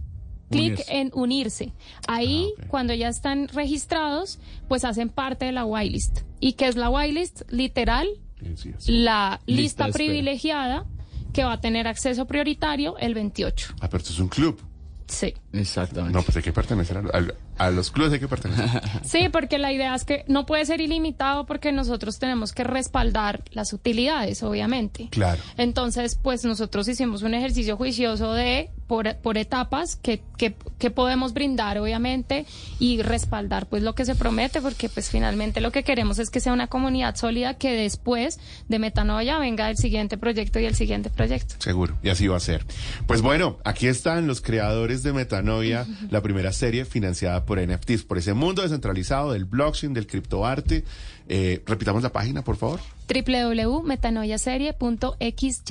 clic 0.51 0.81
en 0.87 1.11
unirse. 1.13 1.73
Ahí, 2.07 2.53
Ah, 2.59 2.65
cuando 2.67 2.93
ya 2.93 3.07
están 3.09 3.47
registrados, 3.47 4.39
pues 4.67 4.85
hacen 4.85 5.09
parte 5.09 5.45
de 5.45 5.51
la 5.51 5.65
whitelist. 5.65 6.21
¿Y 6.39 6.53
qué 6.53 6.67
es 6.67 6.75
la 6.75 6.89
whitelist? 6.89 7.41
Literal, 7.51 8.07
Sí, 8.41 8.53
sí, 8.55 8.73
sí. 8.77 8.91
la 8.91 9.39
Lista 9.45 9.87
privilegiada 9.89 10.85
que 11.33 11.43
va 11.43 11.53
a 11.53 11.61
tener 11.61 11.87
acceso 11.87 12.25
prioritario 12.25 12.97
el 12.97 13.13
28. 13.13 13.75
Ah, 13.79 13.87
pero 13.89 13.97
esto 14.01 14.11
es 14.13 14.19
un 14.19 14.27
club. 14.27 14.59
Sí. 15.07 15.33
Exactamente. 15.53 16.17
No, 16.17 16.23
pues 16.23 16.37
hay 16.37 16.43
que 16.43 16.53
pertenecer 16.53 16.97
a, 16.97 17.01
a- 17.01 17.27
a 17.57 17.69
los 17.69 17.91
clubes, 17.91 18.13
hay 18.13 18.19
que 18.19 18.27
pertenecer. 18.27 18.81
Sí, 19.03 19.29
porque 19.29 19.57
la 19.57 19.71
idea 19.71 19.93
es 19.95 20.05
que 20.05 20.23
no 20.27 20.45
puede 20.45 20.65
ser 20.65 20.81
ilimitado 20.81 21.45
porque 21.45 21.71
nosotros 21.71 22.19
tenemos 22.19 22.53
que 22.53 22.63
respaldar 22.63 23.41
las 23.51 23.73
utilidades, 23.73 24.43
obviamente. 24.43 25.09
Claro. 25.11 25.41
Entonces, 25.57 26.17
pues 26.21 26.45
nosotros 26.45 26.87
hicimos 26.87 27.23
un 27.23 27.33
ejercicio 27.33 27.77
juicioso 27.77 28.33
de 28.33 28.69
por, 28.87 29.15
por 29.17 29.37
etapas 29.37 29.95
que, 29.95 30.21
que, 30.37 30.55
que 30.77 30.91
podemos 30.91 31.33
brindar, 31.33 31.77
obviamente, 31.77 32.45
y 32.79 33.01
respaldar 33.01 33.67
pues 33.67 33.83
lo 33.83 33.95
que 33.95 34.05
se 34.05 34.15
promete, 34.15 34.61
porque 34.61 34.89
pues 34.89 35.09
finalmente 35.09 35.61
lo 35.61 35.71
que 35.71 35.83
queremos 35.83 36.19
es 36.19 36.29
que 36.29 36.39
sea 36.39 36.51
una 36.53 36.67
comunidad 36.67 37.15
sólida 37.15 37.53
que 37.53 37.71
después 37.73 38.39
de 38.67 38.79
Metanoia 38.79 39.39
venga 39.39 39.69
el 39.69 39.77
siguiente 39.77 40.17
proyecto 40.17 40.59
y 40.59 40.65
el 40.65 40.75
siguiente 40.75 41.09
proyecto. 41.09 41.55
Seguro, 41.59 41.97
y 42.03 42.09
así 42.09 42.27
va 42.27 42.37
a 42.37 42.41
ser. 42.41 42.65
Pues 43.07 43.21
bueno, 43.21 43.59
aquí 43.63 43.87
están 43.87 44.27
los 44.27 44.41
creadores 44.41 45.03
de 45.03 45.13
Metanoia, 45.13 45.85
la 46.09 46.21
primera 46.21 46.51
serie 46.51 46.85
financiada 46.85 47.40
por 47.45 47.60
NFTs, 47.60 48.04
por 48.04 48.17
ese 48.17 48.34
mundo 48.34 48.62
descentralizado 48.62 49.34
del 49.34 49.45
blockchain, 49.45 49.93
del 49.93 50.08
criptoarte. 50.08 50.84
Eh, 51.27 51.63
repitamos 51.65 52.04
la 52.04 52.12
página, 52.12 52.43
por 52.43 52.58
favor. 52.58 52.80
www.metanoiaserie.xyz 53.08 55.62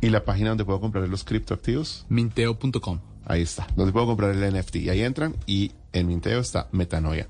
Y 0.00 0.10
la 0.10 0.24
página 0.24 0.50
donde 0.50 0.64
puedo 0.64 0.80
comprar 0.80 1.08
los 1.08 1.24
criptoactivos. 1.24 2.06
Minteo.com. 2.08 3.00
Ahí 3.24 3.42
está, 3.42 3.66
donde 3.76 3.92
puedo 3.92 4.06
comprar 4.06 4.34
el 4.34 4.52
NFT. 4.54 4.76
Y 4.76 4.88
ahí 4.90 5.02
entran 5.02 5.34
y 5.46 5.72
en 5.92 6.06
Minteo 6.08 6.40
está 6.40 6.68
Metanoia. 6.72 7.28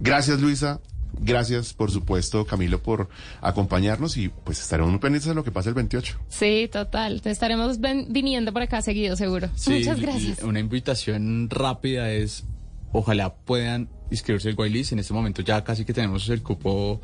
Gracias, 0.00 0.40
Luisa. 0.40 0.80
Gracias, 1.20 1.72
por 1.72 1.90
supuesto, 1.90 2.44
Camilo, 2.44 2.82
por 2.82 3.08
acompañarnos 3.40 4.16
y 4.18 4.28
pues 4.28 4.60
estaremos 4.60 4.90
muy 4.90 5.00
pendientes 5.00 5.26
de 5.28 5.34
lo 5.34 5.42
que 5.42 5.50
pasa 5.50 5.70
el 5.70 5.74
28. 5.74 6.16
Sí, 6.28 6.68
total. 6.70 7.22
Te 7.22 7.30
estaremos 7.30 7.80
ven- 7.80 8.06
viniendo 8.10 8.52
por 8.52 8.60
acá 8.62 8.82
seguido, 8.82 9.16
seguro. 9.16 9.48
Sí, 9.56 9.70
Muchas 9.78 10.00
gracias. 10.00 10.42
Una 10.42 10.60
invitación 10.60 11.48
rápida 11.50 12.10
es, 12.12 12.44
ojalá 12.92 13.34
puedan 13.34 13.88
inscribirse 14.10 14.48
al 14.48 14.54
whitelist. 14.56 14.92
En 14.92 14.98
este 14.98 15.12
momento 15.12 15.42
ya 15.42 15.64
casi 15.64 15.84
que 15.84 15.92
tenemos 15.92 16.28
el 16.28 16.42
cupo 16.42 17.00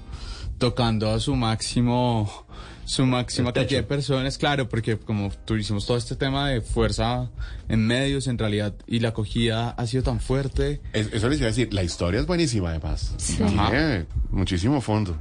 tocando 0.58 1.10
a 1.10 1.20
su 1.20 1.34
máximo, 1.34 2.46
su 2.84 3.06
máxima 3.06 3.52
cantidad 3.52 3.80
de 3.80 3.86
personas. 3.86 4.38
Claro, 4.38 4.68
porque 4.68 4.96
como 4.98 5.30
tuvimos 5.44 5.86
todo 5.86 5.96
este 5.96 6.16
tema 6.16 6.50
de 6.50 6.60
fuerza 6.60 7.30
en 7.68 7.86
medios, 7.86 8.26
en 8.26 8.38
realidad, 8.38 8.74
y 8.86 9.00
la 9.00 9.08
acogida 9.10 9.70
ha 9.70 9.86
sido 9.86 10.02
tan 10.02 10.20
fuerte. 10.20 10.80
Es- 10.92 11.10
eso 11.12 11.28
les 11.28 11.38
iba 11.38 11.46
a 11.46 11.50
decir, 11.50 11.72
la 11.72 11.82
historia 11.82 12.20
es 12.20 12.26
buenísima 12.26 12.70
además. 12.70 13.14
Sí. 13.16 13.36
Tiene 13.38 14.06
muchísimo 14.30 14.80
fondo. 14.80 15.16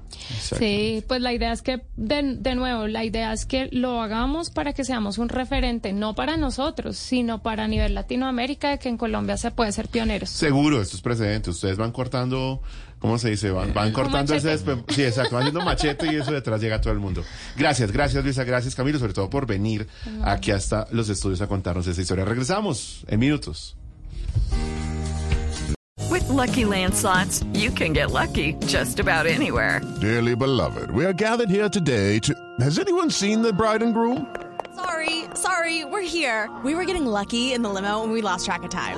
Sí, 0.57 1.03
pues 1.07 1.21
la 1.21 1.33
idea 1.33 1.51
es 1.53 1.61
que, 1.61 1.81
de, 1.95 2.35
de 2.37 2.55
nuevo, 2.55 2.87
la 2.87 3.03
idea 3.05 3.31
es 3.33 3.45
que 3.45 3.69
lo 3.71 4.01
hagamos 4.01 4.49
para 4.49 4.73
que 4.73 4.83
seamos 4.83 5.17
un 5.17 5.29
referente, 5.29 5.93
no 5.93 6.15
para 6.15 6.37
nosotros, 6.37 6.97
sino 6.97 7.41
para 7.41 7.63
a 7.63 7.67
nivel 7.67 7.93
Latinoamérica, 7.93 8.69
de 8.71 8.79
que 8.79 8.89
en 8.89 8.97
Colombia 8.97 9.37
se 9.37 9.51
puede 9.51 9.71
ser 9.71 9.87
pioneros. 9.87 10.29
Seguro, 10.29 10.81
esto 10.81 10.95
es 10.97 11.01
precedente. 11.01 11.49
Ustedes 11.49 11.77
van 11.77 11.91
cortando, 11.91 12.61
¿cómo 13.03 13.17
se 13.19 13.29
dice? 13.31 13.51
Van, 13.51 13.73
van 13.73 13.91
Con 13.91 14.03
cortando 14.05 14.33
ese 14.33 14.47
machete. 14.47 14.71
despe- 14.77 14.93
Sí, 14.95 15.03
exacto, 15.03 15.35
van 15.35 15.43
haciendo 15.43 15.63
machete 15.65 16.07
y 16.11 16.15
eso 16.15 16.31
detrás 16.31 16.61
llega 16.61 16.77
a 16.77 16.81
todo 16.81 16.93
el 16.93 16.99
mundo. 16.99 17.21
Gracias, 17.57 17.91
gracias 17.91 18.23
Luisa, 18.23 18.45
gracias 18.45 18.73
Camilo, 18.75 18.97
sobre 18.97 19.13
todo 19.13 19.29
por 19.29 19.45
venir 19.45 19.87
aquí 20.23 20.51
hasta 20.51 20.87
los 20.91 21.09
estudios 21.09 21.41
a 21.41 21.47
contarnos 21.47 21.85
esta 21.85 22.01
historia. 22.01 22.23
Regresamos 22.23 23.03
en 23.07 23.19
minutos. 23.19 23.75
With 26.09 26.27
Lucky 26.29 26.63
Land 26.65 26.93
slots, 26.95 27.43
you 27.53 27.71
can 27.71 27.91
get 27.93 28.11
lucky 28.11 28.53
just 28.67 28.99
about 28.99 29.25
anywhere. 29.25 29.81
Dearly 29.99 30.35
beloved, 30.35 30.91
we 30.91 31.03
are 31.05 31.13
gathered 31.13 31.49
here 31.49 31.69
today 31.69 32.19
to. 32.19 32.33
Has 32.61 32.79
anyone 32.79 33.09
seen 33.11 33.41
the 33.41 33.51
bride 33.51 33.83
and 33.83 33.93
groom? 33.93 34.25
Sorry, 34.75 35.25
sorry, 35.35 35.83
we're 35.85 36.01
here. 36.01 36.49
We 36.63 36.75
were 36.75 36.85
getting 36.85 37.05
lucky 37.05 37.53
in 37.53 37.61
the 37.63 37.69
limo 37.69 38.03
and 38.03 38.11
we 38.13 38.21
lost 38.21 38.45
track 38.45 38.63
of 38.63 38.69
time. 38.69 38.97